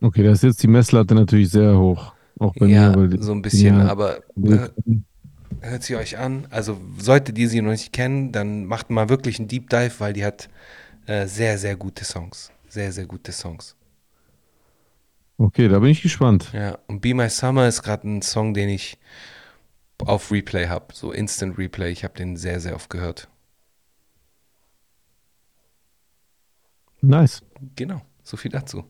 [0.00, 2.12] Okay, da ist jetzt die Messlatte natürlich sehr hoch.
[2.38, 3.12] Auch bei ja, mir.
[3.12, 4.68] Weil so ein bisschen, ja, aber äh,
[5.60, 6.46] hört sie euch an.
[6.50, 10.12] Also solltet ihr sie noch nicht kennen, dann macht mal wirklich einen Deep Dive, weil
[10.12, 10.48] die hat
[11.06, 12.52] äh, sehr, sehr gute Songs.
[12.68, 13.74] Sehr, sehr gute Songs.
[15.38, 16.50] Okay, da bin ich gespannt.
[16.52, 18.98] Ja, und Be My Summer ist gerade ein Song, den ich
[19.98, 21.90] auf Replay habe, so Instant Replay.
[21.90, 23.28] Ich habe den sehr, sehr oft gehört.
[27.00, 27.42] Nice.
[27.76, 28.84] Genau, so viel dazu.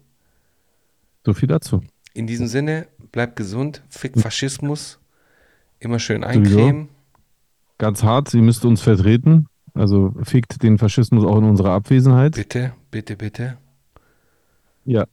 [1.25, 1.83] So viel dazu.
[2.15, 4.99] In diesem Sinne, bleibt gesund, fick Faschismus,
[5.81, 6.89] immer schön eincremen.
[7.79, 9.49] Ganz hart, ihr müsst uns vertreten.
[9.75, 12.35] Also fickt den Faschismus auch in unserer Abwesenheit.
[12.35, 13.59] Bitte, bitte, bitte.
[14.87, 15.05] Ja.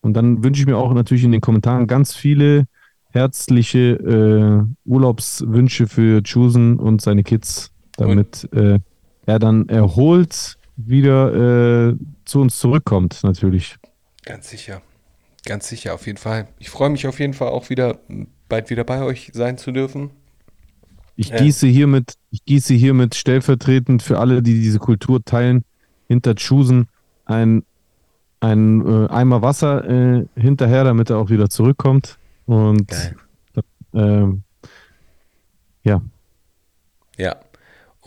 [0.00, 2.66] Und dann wünsche ich mir auch natürlich in den Kommentaren ganz viele
[3.10, 8.78] herzliche äh, Urlaubswünsche für Chusen und seine Kids, damit äh,
[9.26, 13.76] er dann erholt wieder äh, zu uns zurückkommt, natürlich.
[14.24, 14.82] Ganz sicher.
[15.44, 16.48] Ganz sicher, auf jeden Fall.
[16.58, 17.98] Ich freue mich auf jeden Fall auch wieder,
[18.48, 20.10] bald wieder bei euch sein zu dürfen.
[21.14, 21.36] Ich Ja.
[21.38, 25.64] gieße hiermit, ich gieße hiermit stellvertretend für alle, die diese Kultur teilen,
[26.08, 26.88] hinter Chusen
[27.24, 27.64] ein,
[28.40, 32.18] ein äh, Eimer Wasser äh, hinterher, damit er auch wieder zurückkommt.
[32.44, 32.92] Und
[33.94, 34.42] ähm,
[35.84, 36.02] ja,
[37.16, 37.36] Ja.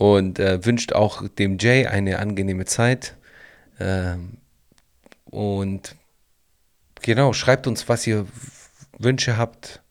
[0.00, 3.18] Und äh, wünscht auch dem Jay eine angenehme Zeit.
[3.78, 4.38] Ähm,
[5.26, 5.94] und
[7.02, 8.26] genau, schreibt uns, was ihr
[8.98, 9.82] Wünsche habt,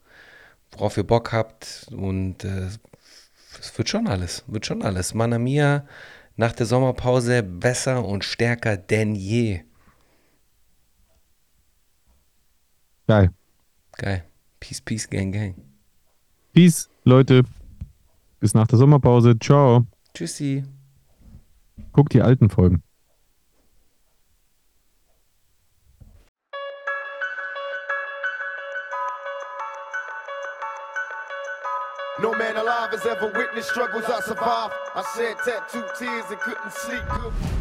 [0.71, 1.85] worauf ihr Bock habt.
[1.91, 2.69] Und äh,
[3.59, 5.13] es wird schon alles, wird schon alles.
[5.13, 5.85] Manamia
[6.37, 9.61] nach der Sommerpause besser und stärker denn je.
[13.05, 13.29] geil.
[13.97, 14.23] Geil.
[14.59, 15.55] Peace, peace, gang, gang.
[16.53, 17.43] Peace, Leute.
[18.39, 19.37] Bis nach der Sommerpause.
[19.37, 19.85] Ciao.
[20.13, 20.63] Tschüssi.
[21.93, 22.83] Guckt die alten Folgen.
[32.21, 34.73] No man alive has ever witnessed struggles I survived.
[34.93, 37.01] I shed tattooed tears and couldn't sleep.
[37.09, 37.58] Good